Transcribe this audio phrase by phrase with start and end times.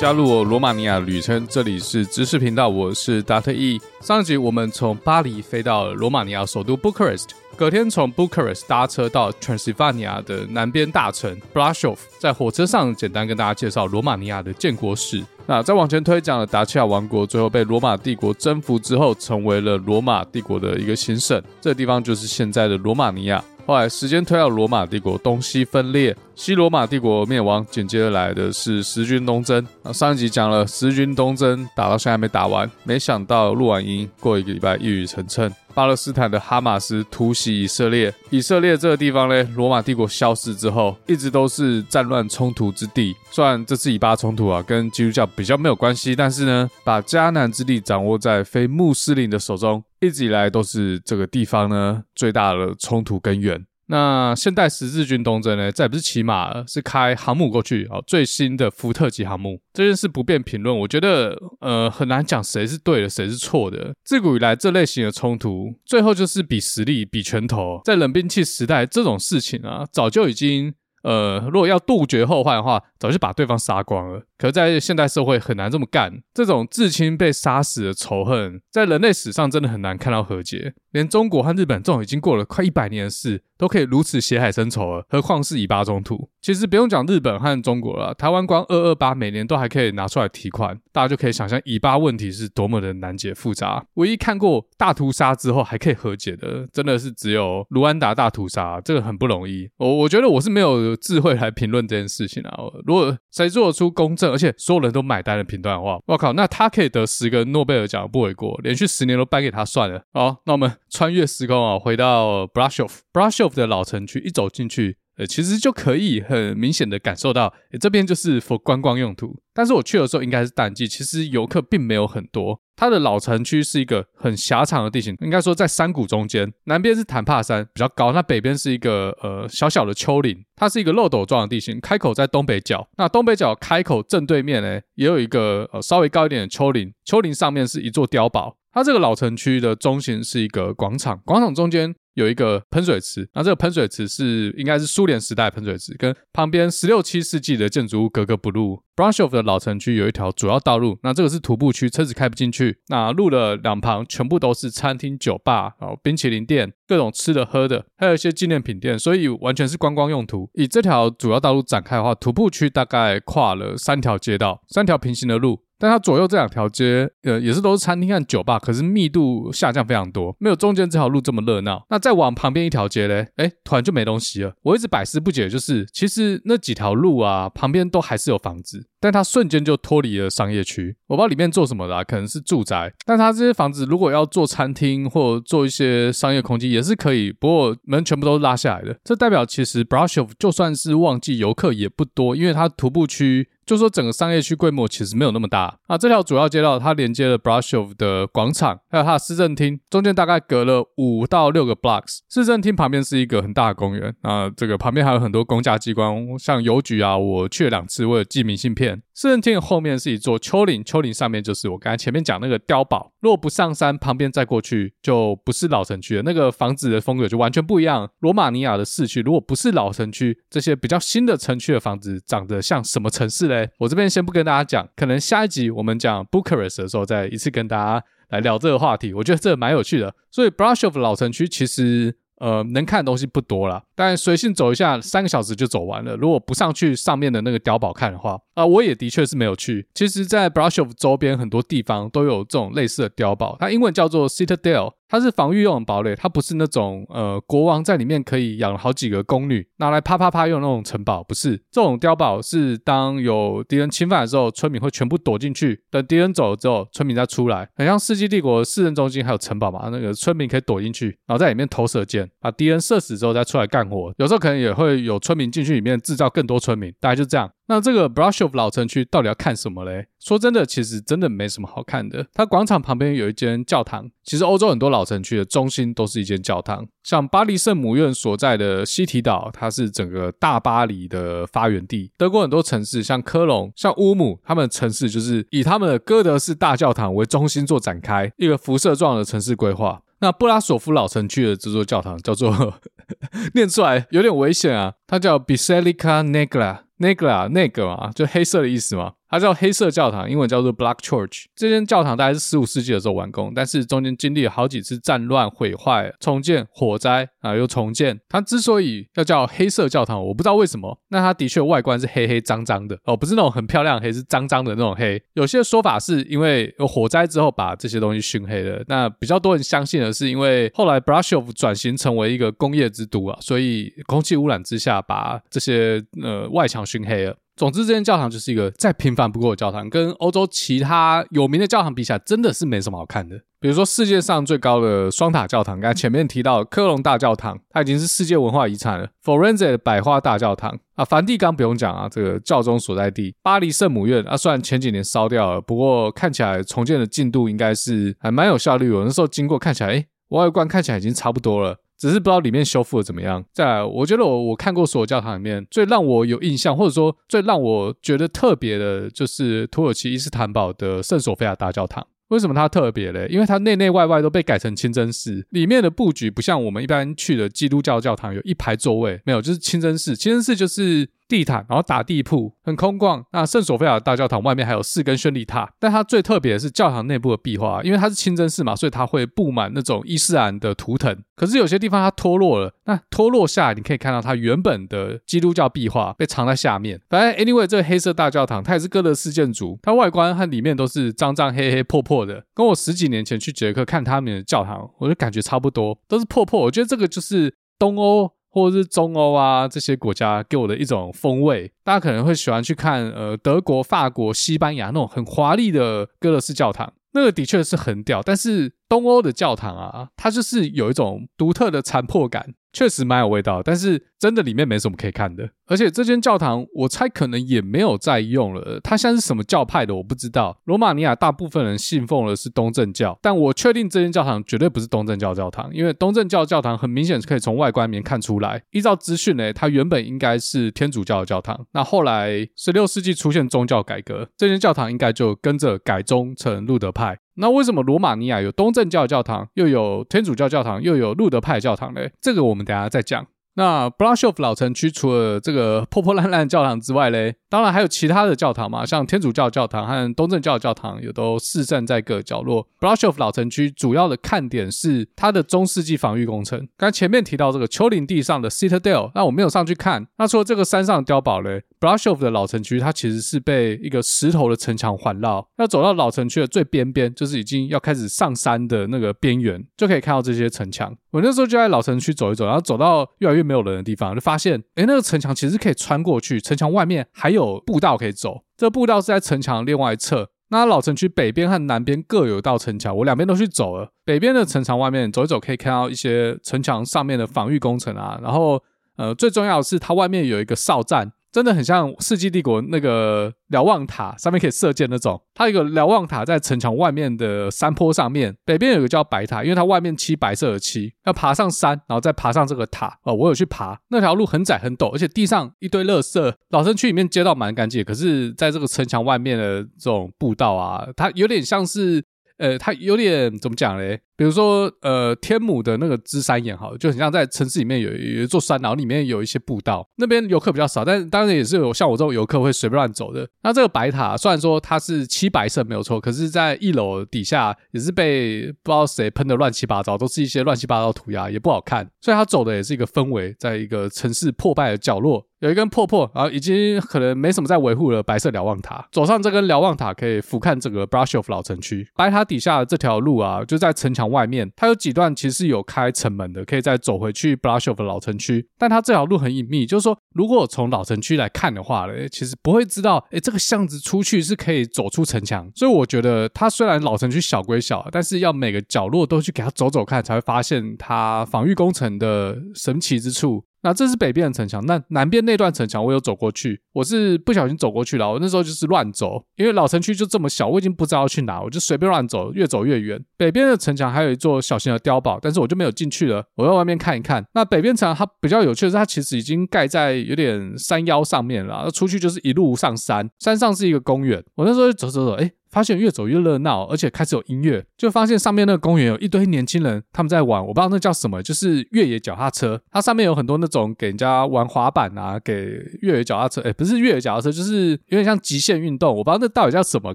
[0.00, 3.52] 加入我罗马尼亚旅程，这里是知识频道，我是 Dr.
[3.52, 3.80] E。
[4.00, 7.24] 上一集我们从巴黎飞到罗马尼亚首都 Bucharest，
[7.56, 15.20] 隔天从 Bucharest 搭车到 Transylvania 的南边大城 Brasov，在火车上简单跟大家介绍罗马尼亚的建国史。
[15.46, 23.42] 那再往前推，讲了达契亚王国最后被罗马帝国征服之后，成为了罗马帝国的一个行省，这地方就是现在的罗马尼亚。
[23.66, 29.66] 后来时间推到罗马帝国东西分裂，西罗马帝国灭亡，紧接着来的是十军东征。
[29.82, 38.14] 那上一集讲了十军东征打到现在还没打完，没想到录完音过一个礼拜一语成谶，巴勒斯坦的哈马斯突袭以色列。
[38.30, 43.16] 以色列这个地方呢，罗马帝国消失之后，一直都是战乱冲突之地。
[43.32, 49.82] 虽然这次以巴冲突啊跟基督教比较没有关系，但是呢，把迦南之地掌握在非穆斯林的手中。
[50.00, 53.66] 一直以来都是这个地方呢最大的冲突根源。
[53.88, 58.02] 那现代十字军东征呢，再不是骑马了，是开航母过去哦。
[58.06, 60.78] 最新的福特级航母这件事不便评论。
[60.78, 63.94] 我觉得呃很难讲谁是对的，谁是错的。
[64.04, 67.80] 自古以来这类型的冲突，最后就是比实力、比拳头。
[67.84, 70.74] 在冷兵器时代，这种事情啊，早就已经。
[71.02, 74.22] 呃，如果要杜绝后患的话，早就把对方杀光了。
[74.36, 80.74] 可在现代社会很难这么干，这种至亲被杀死的仇恨，在人类史上真的很难看到和解。
[80.92, 86.28] 连中国和日本这种已经过了快一百年的事，都可以如此血海深仇了，何况是以巴冲突？
[86.40, 93.84] 其实不用讲日本和中国了，台湾光二二八每年都还可以拿出来提款，大家就可以想象以巴问题是多么的难解复杂。
[93.94, 99.68] 唯一看过大屠杀之后还可以和解的，真的是只有卢安达大屠杀，这个很不容易。
[99.78, 102.56] 我我觉得我是没有智慧来评论这件事情啊。
[102.84, 110.02] 如果谁做得出公正，而且所有人都买单的评断的话，我靠，那他可以得十个诺贝尔奖不为过，连续十年都颁给他算了。
[110.12, 114.96] 好，那我们穿越时空啊，回到 Brasov，Brasov 的老城区，一走进去。
[115.18, 119.40] 呃，其实就可以很明显的感受到，诶，这边就是 for 观光用途。
[119.52, 122.60] 但是我去的时候应该是淡季，其实游客并没有很多。
[122.78, 132.88] 它的老城区是一个很狭长的地形，应该说在山谷中间，南边是坦帕山比较高，那北边是一个呃小小的丘陵，它是一个漏斗状的地形，开口在东北角。
[132.96, 138.56] 那东北角开口正对面呢，也有一个呃稍微高一点的丘陵，丘陵上面是一座碉堡。
[138.70, 141.96] 它这个老城区的中心是一个广场，广场中间。
[142.14, 148.82] 有一个喷水池，那这个喷水池是应该是苏联时代喷水池，跟旁边十六七世纪的建筑物格格不入。
[148.96, 152.78] Brasov 的老城区有一条主要道路，那这个是徒步区，车子开不进去。
[152.88, 160.50] 那路的两旁全部都是餐厅、酒吧，然后冰淇淋店，各种吃的喝的，还有一些纪念品店，所以完全是观光用途。
[160.54, 165.60] 以这条主要道路展开的话，徒步区大概跨了三条街道，三条平行的路。
[165.78, 171.84] 但它左右这两条街，呃，也是都是餐厅和酒吧，可是密度下降非常多，没有中间这条路这么热闹。
[171.90, 174.52] 那再往旁边一条街嘞，诶，突然就没东西了。
[174.62, 180.96] 我一直百思不解，就是其实那几条路啊，旁边都还是有房子，但它瞬间就脱离了商业区。
[181.06, 182.92] 我不知道里面做什么的啊，可能是住宅。
[183.06, 188.98] 但它这些房子如果要做餐厅或做一些商业空间也是可以，不过门全部都是拉下来的。
[189.04, 193.48] 这代表其实 Brasov 就算是旺季游客也不多，因为它徒步区。
[193.68, 202.20] 就说整个商业区规模其实没有那么大啊，这条主要街道它连接了 brashov 的广场，还有它的市政厅，中间大概隔了五到六个 blocks。
[202.30, 209.02] 市政厅旁边是一个很大的公园啊，这个旁边还有很多公家机关，像邮局啊，我去了两次，为了寄明信片。
[209.14, 213.12] 市政厅后面是一座丘陵，丘陵上面就是我刚才前面讲那个碉堡。
[213.20, 218.08] 如果不上山，旁边再过去就不是老城区了，那个房子的风格就完全不一样。
[218.20, 223.57] 罗马尼亚的市区如果不是老城区，这些比较新的城区的房子长得像什么城市嘞？
[223.78, 229.14] 我这边先不跟大家讲，可能下一集我们讲 Bucharest 的时候，再一次跟大家来聊这个话题。
[229.14, 230.14] 我觉得这蛮有趣的。
[230.30, 236.16] 所以 Brashov 老城区其实呃能看的东西不多啦，但随性走一下，三个小时就走完了。
[236.16, 239.86] 如果不上去上面的那个碉堡看的话，啊，我也的确是没有去。
[239.94, 244.92] 其实，在 Brashov 周边很多地方都有这种类似的碉堡，它英文叫做 Citadel。
[245.08, 251.56] 它是防御用的堡垒，它不是那种呃国王在里面可以养好几个宫女拿来啪啪啪用那种城堡，不是？
[251.70, 267.50] 这种碉堡是当有敌人侵犯的时候，村民会全部躲进去，等敌人走了之后，村民再出来，很像世纪帝国市政中心还有城堡嘛，那个村民可以躲进去，然后在里面投射箭，把敌人射死之后再出来干活，有时候可能也会有村民进去里面制造更多村民，大概就这样。
[267.68, 270.06] 那这个 Brasov 老城区到底要看什么嘞？
[270.18, 272.26] 说真的，其实真的没什么好看的。
[272.32, 274.10] 它广场旁边有一间教堂。
[274.24, 282.10] 其实欧洲很多老城区的中心都是一间教堂，像巴黎圣母院所在的西堤岛，它是整个大巴黎的发源地。
[282.16, 290.02] 德国很多城市，像科隆、像乌姆，他们的城市就是以他们的哥德式大教堂为中心做展开，一个辐射状的城市规划。
[290.20, 292.80] 那布拉索夫老城区的这座教堂叫做，
[293.54, 296.87] 念出来有点危险啊，它叫 Biserica Negra。
[296.98, 299.14] 那个啊，那个嘛，就黑色的意思嘛。
[299.28, 301.44] 它叫黑色教堂，英文叫做 Black Church。
[301.54, 308.18] 这间教堂大概是十五世纪的时候完工，但是中间经历了好几次战乱、毁坏、重建、火灾啊，又重建。
[308.28, 310.98] 它之所以要叫黑色教堂，我不知道为什么。
[311.08, 315.22] 那它的确外观是黑黑脏脏的哦，不是那种很漂亮黑，是脏脏的那种黑。
[315.34, 318.82] 有些说法是因为有火灾之后把这些东西熏黑了。
[318.86, 327.36] 那比较多人相信的是，因为后来 Brașov 转型成为一个工业之都啊，所以空气污染之下把这些呃外墙熏黑了。
[327.58, 333.36] 总之，这间教堂就是一个再平凡不过的教堂，跟欧洲其他有名的教堂比起来，真的是没什么好看的。
[333.58, 339.08] 比如说，世界上最高的双塔教堂，刚才前面提到科隆大教堂，它已经是世界文化遗产了。
[339.22, 343.34] 佛罗伦萨的百花大教堂啊，梵蒂冈不用讲啊，这个教宗所在地。
[343.42, 348.86] 巴黎圣母院啊，虽然前几年烧掉了，不过看起来重建的进度应该是还蛮有效率。
[348.86, 351.78] 有那时候经过看起来，诶，外观看起来已经差不多了。
[351.98, 353.44] 只是不知道里面修复的怎么样。
[353.52, 362.06] 再来，我觉得我我看过所有教堂里面最让我有印象，或者说最让我觉得特别的，就是土耳其伊斯坦堡的圣索菲亚大教堂。
[362.28, 363.26] 为什么它特别嘞？
[363.30, 370.14] 因为它内内外外都被改成清真寺，里面的布局不像我们一般去的基督教教堂有一排座位，没有，就是清真寺。
[370.14, 371.08] 清真寺就是。
[371.28, 373.22] 地毯，然后打地铺，很空旷。
[373.32, 381.16] 那圣索菲亚大教堂外面还有四根宣礼塔，但它最特别的是教堂内部的壁画，因为它是清真寺嘛，所以它会布满那种伊斯兰的图腾。
[381.36, 387.00] 可是有些地方它脱落了，那脱落下来，你可以看到它原本的基督教壁画被藏在下面。
[387.10, 396.62] 反正 anyway，这个黑色大教堂它也是哥德式建筑，它外观和里面都是脏脏黑黑破破的，跟我十几年前去捷克看他们的教堂，我就感觉差不多，都是破破。
[396.62, 398.32] 我觉得这个就是东欧。
[398.50, 408.22] 或者是中欧啊，这些国家给我的一种风味，大家可能会喜欢去看呃德国、法国、西班牙那种很华丽的哥德式教堂，那个的确是很屌。
[408.22, 412.54] 但是东欧的教堂啊，它就是有一种独特的残破感。
[412.72, 415.48] 确实蛮有味道，但是真的里面没什么可以看的。
[415.66, 418.80] 而且这间教堂，我猜可能也没有在用了。
[418.82, 420.58] 它像是什么教派的，我不知道。
[420.64, 428.62] 罗马尼亚大部分人信奉的是东正教，但我确定这间教堂绝对不是东正教教堂，因为东正教教堂很明显是可以从外观里面看出来。
[428.70, 431.66] 依照资讯呢，它原本应该是天主教的教堂。
[431.72, 437.18] 那后来十六世纪出现宗教改革，这间教堂应该就跟着改宗成路德派。
[437.38, 442.02] 那为什么罗马尼亚有东正教教堂，又有天主教教堂，又有路德派教堂呢？
[442.20, 443.26] 这个我们等下再讲。
[443.54, 452.68] 那 Brașov 老城区除了这个破破烂烂教堂之外嘞，当然还有其他的教堂嘛，像天主教教堂和东正教教堂也都四散在各角落。
[452.78, 456.68] Brașov 老城区主要的看点是它的中世纪防御工程。
[456.76, 460.06] 刚前面提到这个丘陵地上的 Citadel，那我没有上去看。
[460.18, 465.46] 那除了这个山上碉堡嘞 Brushov 的老城区它其实是被一个石头的城墙环绕。
[465.58, 470.94] 要走到老城区的最边边，就是已经要开始上山的那个边缘，就可以看到这些城墙。
[471.10, 478.42] 我那时候就在老城区走一走，然后走到越来越没有人的地方，就发现，哎，那个城墙其实可以穿过去，城墙外面还有步道可以走。
[478.56, 480.30] 这步道是在城墙另外一侧。
[480.50, 483.92] 那老城区北边和南边各有一道城墙，我两边都去走了。
[484.04, 488.18] 北边的城墙外面走一走，可以看到一些城墙上面的防御工程啊。
[488.22, 488.62] 然后，
[488.96, 491.12] 呃，最重要的是它外面有一个哨站。
[491.30, 495.20] 真的很像《世纪帝国》那个瞭望塔，上面可以射箭那种。
[495.34, 502.98] 它有一个瞭望塔在城墙外面的山坡上面，北边有个叫白塔，因为它外面漆白色的漆，要爬上山，然后再爬上这个塔。
[503.04, 506.34] 哦，我有去爬，那条路很窄很陡，而且地上一堆垃圾。
[506.50, 512.02] 老城区里面街道蛮干净，可是在这个城墙外面的这种步道啊，它有点像是，
[512.38, 514.00] 呃，它有点怎么讲嘞？
[514.18, 523.28] 比如说，呃，天母的那个芝山岩，好，就很像在城市里面有有一座山，然后里面有一些步道，那边游客比较少，但是当然也是有像我这种游客会随便乱走的。
[523.44, 531.88] 那这个白塔虽然说它是漆白色没有错，可是在一楼底下也是被不知道谁喷的乱七八糟，都是一些乱七八糟涂鸦，也不好看。
[532.00, 538.88] 所以它走的也是一个氛围，在一个城市破败的角落，有一根破破，然后已经可能没什么在维护了白色瞭望塔。
[538.90, 541.86] 走上这根瞭望塔，可以俯瞰整个 Brush of 老城区。
[541.94, 544.07] 白塔底下这条路啊，就在城墙。
[544.08, 548.46] 外面它有几段其实是有开城门的，可以再走回去 Brașov 老城区。
[548.58, 555.50] 但它这条路很隐秘，就是说，如果从老城区来看的话呢，其实不会知道，哎，这个巷子出去是可以走出城墙。
[555.54, 563.44] 所以我觉得它虽然老城区小归小，但是要每个角落都去给它走走看，才会发现它防御工程的神奇之处。
[563.62, 568.10] 那这是北边的城墙，那南边那段城墙我有走过去，我是不小心走过去了。
[568.12, 573.02] 我那时候就是乱走，因为老城区就这么小，我已经不知道去哪，我就随便乱走，越走越远。
[573.16, 577.24] 北边的城墙还有一座小型的碉堡，但是我就没有进去了，我在外面看一看。
[577.34, 584.22] 那北边城墙它比较有趣的是，它其实已经盖在有点山腰上面了，出去就是一路上山，山上是一个公园。
[584.36, 592.60] 我那时候就走走走，哎，发现越走越热闹，而且开始有音乐，就发现上面那个公园有一堆年轻人，他们在玩，我不知道那叫什么，就是越野脚踏车。
[592.70, 599.94] 它上面有很多那种给人家玩滑板啊，给越野脚踏车，哎，不是越野脚踏车，就是有点像极限运动，我不知道那到底叫什么，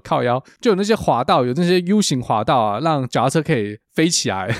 [0.00, 4.54] 靠腰，就有那些滑道，有那些 U 型滑道啊，让脚踏车可以飞起来。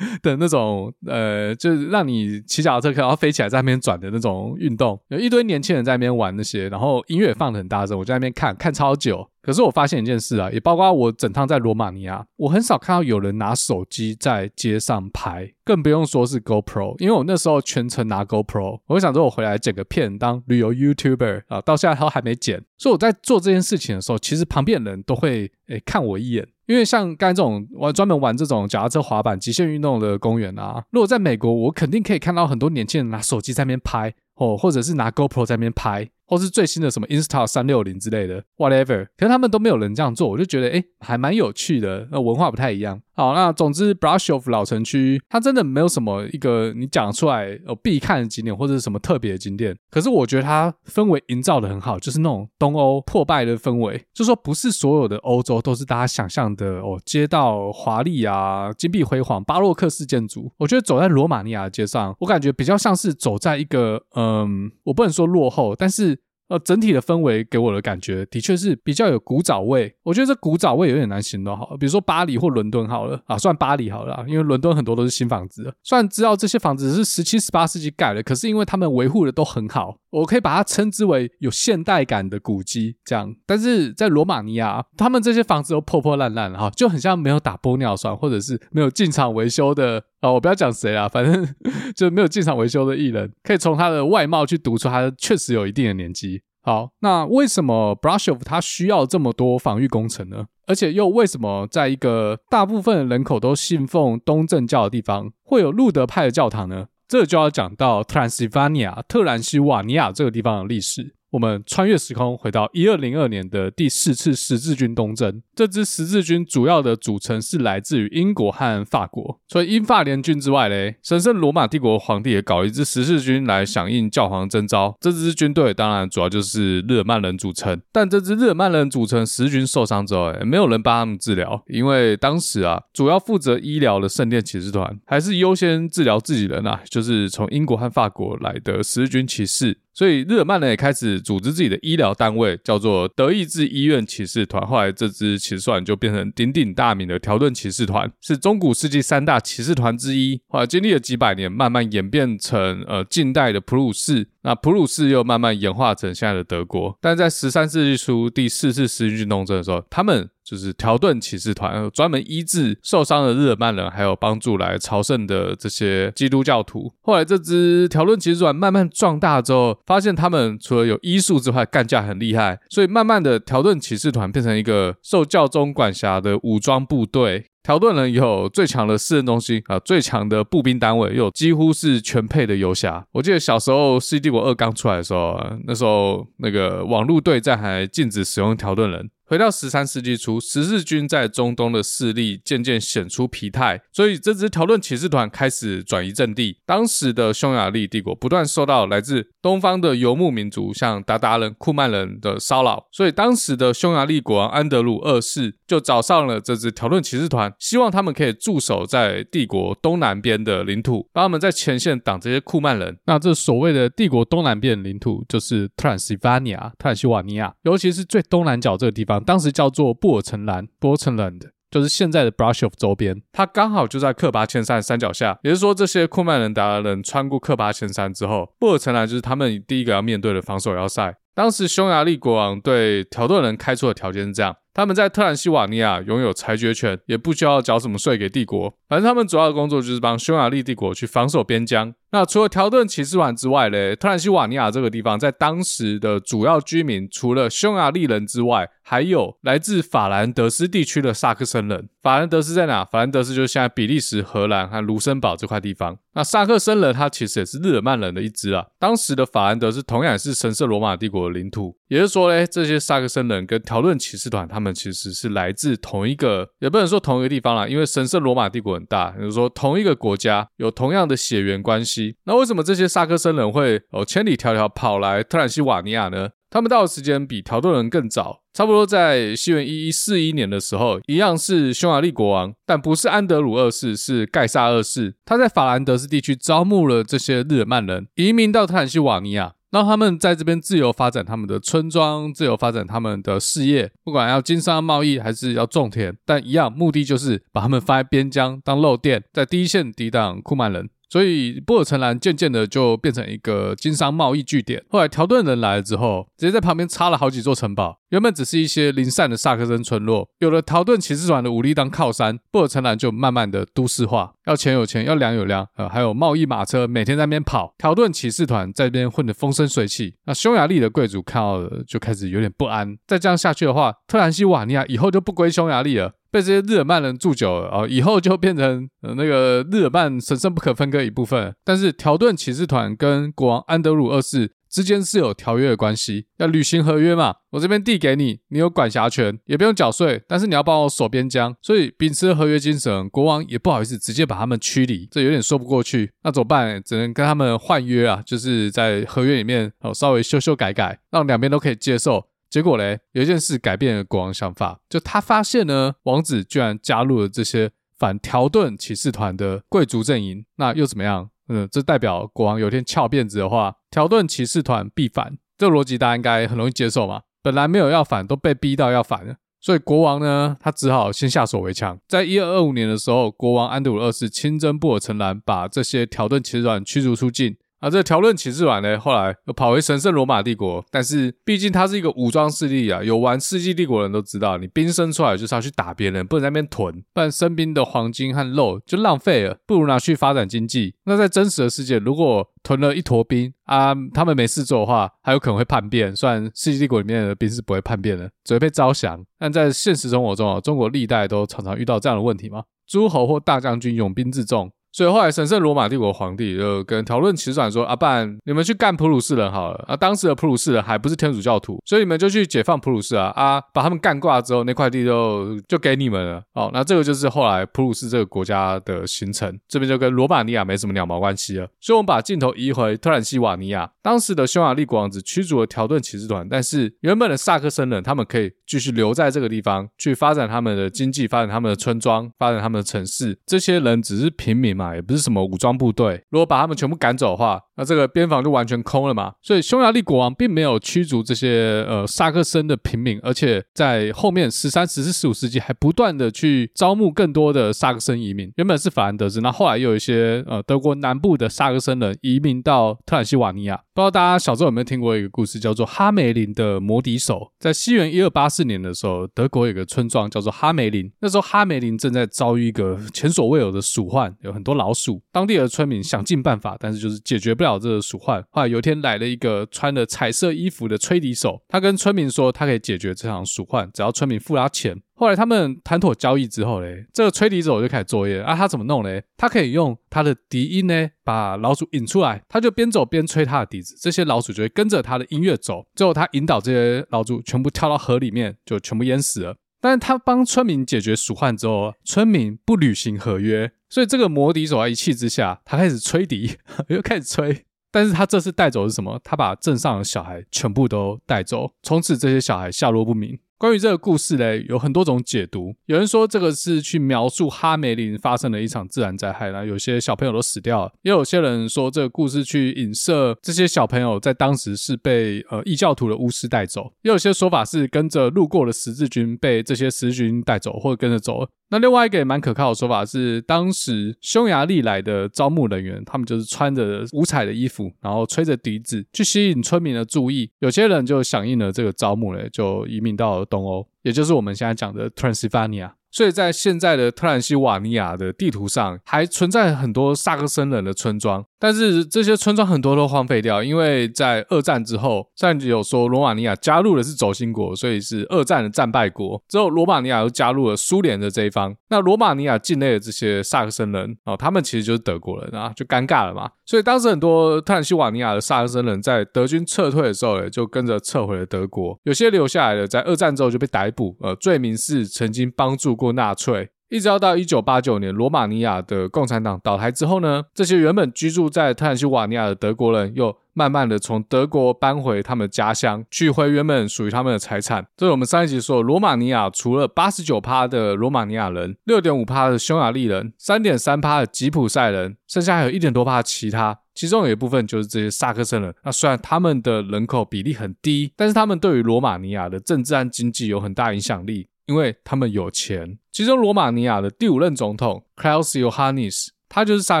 [0.22, 9.28] 的那种呃，就是让你骑脚踏车可以然后飞起来在那边转的那种运动，有一堆年轻人在那边玩那些，然后音乐放得很大声，我在那边看看超久。
[9.42, 26.46] 可是我发现一件事啊，也包括我整趟在罗马尼亚，我很少看到有人拿手机在街上拍，更不用说是 GoPro，因为我那时候全程拿 GoPro，我想说我回来剪个片当旅游 YouTuber 啊，到现在他还没剪，所以我在做这件事情的时候，其实旁边的人都会诶、看我一眼。
[26.66, 36.08] 因为像刚才这种玩专门玩这种脚踏车滑板极限运动的公园啊，如果在美国，我肯定可以看到很多年轻人拿手机在那边拍哦，或者是拿 GoPro 在那边拍。
[36.30, 43.02] 或是最新的什么 Insta 三六零之类的，whatever，可是他们都没有人这样做，我就觉得诶还蛮有趣的，那文化不太一样。
[43.20, 60.50] 好，那总之 Brasov 老城区它真的没有什么一个你讲出来有必看的景点或者是什么特别的景点，可是我觉得它氛围营造的很好，就是那种东欧破败的氛围，就说不是所有的欧洲都是大家想象的哦，街道华丽啊，金碧辉煌，巴洛克式建筑。
[60.56, 66.18] 我觉得走在罗马尼亚的街上，我感觉比较像是走在一个嗯，我不能说落后，但是。
[66.50, 69.94] 呃，整体的氛围给我的感觉的确是比较有古早味。
[70.02, 75.72] 我觉得这古早味有点难形容，好，比如说巴黎或伦敦好了啊，算巴黎好了啊，因为伦敦很多都是新房子。
[75.84, 83.34] 虽然知道这些房子是十七、十八世纪盖的，可是因为他们维护的都很好，我可以把它称之为有现代感的古迹这样。
[83.46, 90.02] 但是在罗马尼亚，他们这些房子都破破烂烂哈，就很像没有打玻尿酸或者是没有进场维修的。
[90.20, 91.54] 啊，我不要讲谁啊，反正
[91.96, 96.42] 就没有进场维修的艺人，可以从他的外貌去读出他确实有一定的年纪。
[96.62, 100.44] 好，那为什么 Brushov 他需要这么多防御工程呢？
[100.66, 106.88] 而且又为什么在一个大部分人口都信奉东正教的地方，会有路德派的教堂呢？
[107.10, 111.16] 这就要讲到特兰西瓦尼亚特兰西瓦尼亚这个地方的历史。
[111.30, 119.40] 我们穿越时空回到一二零二年的第四次十字军东征，这支十字军主要的组成是来自于英国和法国。
[119.46, 124.96] 除了英法联军之外嘞，神圣罗马帝国皇帝也搞一支十字军来响应教皇征召。
[125.00, 139.78] 这支军队当然主要就是日耳曼人组成，但这支日耳曼人组成十字军受伤之后，哎，没有人帮他们治疗，因为当时啊，主要负责医疗的圣殿骑士团还是优先治疗自己人啊，就是从英国和法国来的十字军骑士。
[139.92, 144.64] 所以日耳曼人也开始组织自己的医疗单位，叫做德意志医院骑士团。
[144.66, 150.40] 后来这支骑士团就变成鼎鼎大名的条顿骑士团，是中古世纪三大骑士团之一。
[150.48, 154.28] 后来经历了几百年，慢慢演变成呃近代的普鲁士。
[154.42, 156.96] 那普鲁士又慢慢演化成现在的德国。
[157.00, 160.28] 但在十三世纪初第四次十字军东征的时候，他们。
[160.42, 166.92] 就是条顿骑士团，专门医治受伤的日耳曼人，还有帮助来朝圣的这些基督教徒。
[167.02, 177.49] 后来，这支条顿骑士团慢慢壮大之后，发现他们除了有医术之外，干架很厉害，所以慢慢的条顿骑士团变成一个受教宗管辖的武装部队。
[177.62, 183.04] 条顿人有最强的私人中心啊，最强的步兵单位，又有几乎是全配的游侠。
[183.12, 189.10] 我记得小时候《世纪帝国二》刚出来的时候，那时候那个网络对战还禁止使用条顿人。
[189.30, 196.58] 回到十三世纪初，十字军在中东的势力渐渐显出疲态，所以这支条顿骑士团开始转移阵地。
[196.66, 212.98] 当时的匈牙利帝国不断受到来自东方的游牧民族，像鞑靼人、库曼人的骚扰，所以当时的匈牙利国王安德鲁二世就找上了这支条顿骑士团，希望他们可以驻守在帝国东南边的领土，帮他们在前线挡这些库曼人。
[213.06, 219.19] 那这所谓的帝国东南边领土，就是特兰西瓦尼亚特兰西瓦尼亚，尤其是最东南角这个地方。
[219.24, 225.38] 当时叫做布尔城兰 b o r t l a n d 就是现在的 Brush of 周边，它刚好就在克巴千山山脚下。
[225.44, 231.14] 也就是说，这些库曼人、韃靼人穿过克巴千山之后，布尔城兰就是他们第一个要面对的防守要塞。
[231.32, 241.94] 当时匈牙利国王对条顿人开出的条件是这样：他们在特兰西瓦尼亚拥有裁决权，也不需要缴什么税给帝国，反正他们主要的工作就是帮匈牙利帝国去防守边疆。
[242.12, 251.88] 那除了条顿骑士团之外嘞，特兰西瓦尼亚这个地方在当时的主要居民，除了匈牙利人之外，还有来自法兰德斯地区的萨克森人。
[252.02, 252.84] 法兰德斯在哪？
[252.84, 255.98] 法兰德斯就是现在比利时、荷兰和卢森堡这块地方。
[256.14, 258.66] 那萨克森人他其实也是日耳曼人的一支啊。
[258.80, 261.76] 当时的法兰德斯同样也是神圣罗马帝国的领土。
[261.86, 271.99] 也就是说嘞，这些萨克森人跟条顿骑士团，他们其实是来自同一个，也不能说同一个地方啦，因为神圣罗马帝国很大，也就是说同一个国家有同样的血缘关系。
[272.24, 276.30] 那为什么这些萨克森人会哦千里迢迢跑来特兰西瓦尼亚呢？
[276.48, 285.14] 他们到的时间比条顿人更早，差不多在西元一一四一年的时候，一样是匈牙利国王，但不是安德鲁二世，是盖萨二世。
[285.24, 289.54] 他在法兰德斯地区招募了这些日耳曼人，移民到特兰西瓦尼亚。
[289.70, 300.90] 让他们在这边自由发展他们的村庄，自由发展他们的事业，不管要经商贸易还是要种田，但一样目的就是把他们放在边疆当肉垫，在第一线抵挡库曼人。
[301.10, 304.82] 所以波尔城兰渐渐的就变成一个经商贸易据点。
[304.88, 307.99] 后来条顿人来了之后，直接在旁边插了好几座城堡。
[308.10, 314.32] 原本只是一些零散的萨克森村落，有了条顿骑士团的武力当靠山，布尔城南就慢慢的都市化。
[314.46, 317.72] 要钱有钱，要粮有粮，呃，还有贸易马车每天在那边跑。
[317.78, 320.16] 条顿骑士团在这边混得风生水起。
[320.26, 322.96] 那匈牙利的贵族看到了，就开始有点不安。
[323.06, 326.12] 再这样下去的话，特兰西瓦尼亚以后就不归匈牙利了。
[326.32, 331.52] 被这些日耳曼人住久了啊，以后就变成呃那个日耳曼神圣不可分割一部分。
[331.64, 337.34] 但是条顿骑士团跟国王安德鲁二世之间是有条约的关系，要履行合约嘛。
[337.50, 341.54] 我这边递给你，你有管辖权，也不用缴税，但是你要帮我守边疆。
[341.60, 346.12] 所以秉持合约精神，国王也不好意思直接把他们驱离，这有点说不过去。
[346.22, 346.80] 那怎么办？
[346.82, 352.28] 只能跟他们换约啊，就是在合约里面哦稍微修修改改，让两边都可以接受。
[352.48, 361.30] 结果嘞，有一件事改变了国王想法，就他发现呢，王子居然加入了这些反条顿骑士团的贵族阵营，那又怎么样？
[361.52, 365.36] 嗯，这代表国王有天翘辫子的话，条顿骑士团必反。
[365.58, 367.22] 这逻辑大家应该很容易接受嘛。
[367.42, 371.98] 本来没有要反，都被逼到要反了，所以国王呢，他只好先下手为强。
[372.06, 377.56] 在一二二五年的时候，国王安德鲁二世亲征布尔城兰，把这些条顿骑士团驱逐出境。
[377.80, 380.84] 啊，这条顿骑士团呢，后来又跑回神圣罗马帝国。
[380.90, 390.94] 但是毕竟它是一个武装势力啊，有玩世纪帝国的人都知道，你兵生出来就是要去打别人，不能在那边囤，不然生兵的黄金和肉就浪费了，不如拿去发展经济。
[391.04, 396.14] 那在真实的世界，如果囤了一坨兵啊，他们没事做的话，还有可能会叛变。
[396.14, 399.24] 虽然世纪帝国里面的兵是不会叛变的，只会被招降。
[399.38, 404.70] 但在现实生活中啊，中国历代都常常遇到这样的问题嘛，诸侯或大将军拥兵自重。
[404.92, 409.84] 所以后来，神圣罗马帝国皇帝就跟条顿骑士团说：“啊，不然你们去干普鲁士人好了。
[409.86, 413.28] 啊，当时的普鲁士人还不是天主教徒，所以你们就去解放普鲁士啊！
[413.36, 416.42] 啊，把他们干挂之后，那块地就就给你们了。
[416.54, 421.68] 哦，那这个就是后来普鲁士这个国家的形成，这边就跟罗马尼亚没什么两毛关系了。
[421.80, 433.38] 所以，我们把镜头移回特兰西瓦尼亚，当时的匈牙利国王只驱逐了条顿骑士团，但是原本的萨克森人他们可以继续留在这个地方，去发展他们的经济，发展他们的村庄，发展他们的城市。
[433.46, 435.60] 这些人只是平民嘛，也不是什么武。
[435.60, 439.34] 装部队，如果把他们全部赶走的话，那这个边防就完全空了嘛。
[439.42, 448.50] 所以匈牙利国王并没有驱逐这些呃萨克森的平民，而且在后面十三、十四、十五世纪还不断的去招募更多的萨克森移民。
[448.56, 453.82] 原本是法兰德斯，那后来又有一些呃德国南部的萨克森人移民到特兰西瓦尼亚。
[453.92, 457.52] 不知道大家小时候有没有听过一个故事，叫做哈梅林的魔笛手。
[457.58, 465.20] 在西元一二八四年的时候，德国有个村庄叫做哈梅林，那时候哈梅林正在遭遇一个前所未有的鼠患，有很多老鼠。
[465.32, 468.40] 当地的村民想尽办法，但是就是解决不了这个鼠患。
[468.50, 475.02] 后来有一天来了一个穿着彩色衣服的吹笛手，他跟村民说，他可以解决这场鼠患，只要村民付他钱。
[475.20, 478.56] 后来他们谈妥交易之后嘞，这个吹笛手就开始作业啊。
[478.56, 479.22] 他怎么弄嘞？
[479.36, 482.42] 他可以用他的笛音呢，把老鼠引出来。
[482.48, 485.84] 他就边走边吹他的笛子，这些老鼠就会跟着他的音乐走。
[485.94, 489.56] 最后他引导这些老鼠全部跳到河里面，就全部淹死了。
[489.78, 493.70] 但是他帮村民解决鼠患之后，村民不履行合约。
[493.90, 496.56] 所以这个魔笛手啊，一气之下，他开始吹笛，
[496.88, 497.66] 又开始吹。
[497.92, 499.20] 但是他这次带走是什么？
[499.22, 503.38] 他把镇上的小孩全部都带走，从此这些小孩下落不明。
[503.60, 505.74] 关于这个故事嘞，有很多种解读。
[505.84, 510.92] 有人说这个是去描述哈梅林发生了一场自然灾害，然后有些小朋友都死掉了。
[511.02, 516.90] 也有些人说这个故事去影射这些小朋友在当时是被呃异教徒的巫师带走。
[517.02, 521.46] 也有些说法是跟着路过的十字军被这些十字军带走，或者跟着走。
[521.72, 530.50] 那另外一个也蛮可靠的说法是，当时匈牙利来的招募人员，他们就是穿着五彩的衣服，然后吹着笛子，去吸引村民的注意。
[530.58, 535.90] 有些人就响应了这个招募嘞，就移民到东欧，也就是我们现在讲的 Transylvania。
[536.10, 541.44] 所以在现在的特兰西瓦尼亚的地图上，还存在很多萨克森人的村庄。
[541.60, 549.40] 但是这些村庄很多都荒废掉，因为在二战之后，上集有说罗马尼亚加入的是轴心国，所以是二战的战败国。
[549.46, 551.76] 之后罗马尼亚又加入了苏联的这一方。
[551.90, 556.50] 那罗马尼亚境内的这些萨克森人哦，他们其实就是德国人啊，就尴尬了嘛。
[556.64, 561.98] 所以当时很多特兰西瓦尼亚的萨克森人在德军撤退的时候，就跟着撤回了德国。
[562.04, 566.70] 有些留下来的，在二战之后就被逮捕，呃，罪名是曾经帮助过纳粹。
[566.90, 577.86] 一直要到一九八九年罗马尼亚的共产党倒台之后呢，这些原本居住在特兰西瓦尼亚的德国人又慢慢的从德国搬回他们的家乡，取回原本属于他们的财产。
[577.96, 588.74] 这是我们上一集说，罗马尼亚除了八十九趴的罗马尼亚人，六点五趴的匈牙利人，三点三趴的吉普赛人，剩下还有一点多趴其他，其中有一部分就是这些萨克森人。
[588.82, 595.98] 那虽然他们的人口比例很低，但是他们对于罗马尼亚的政治和经济有很大影响力，因为他们有钱。
[596.12, 600.00] 其中，罗马尼亚的第五任总统 Klaus Ioannis，他就是萨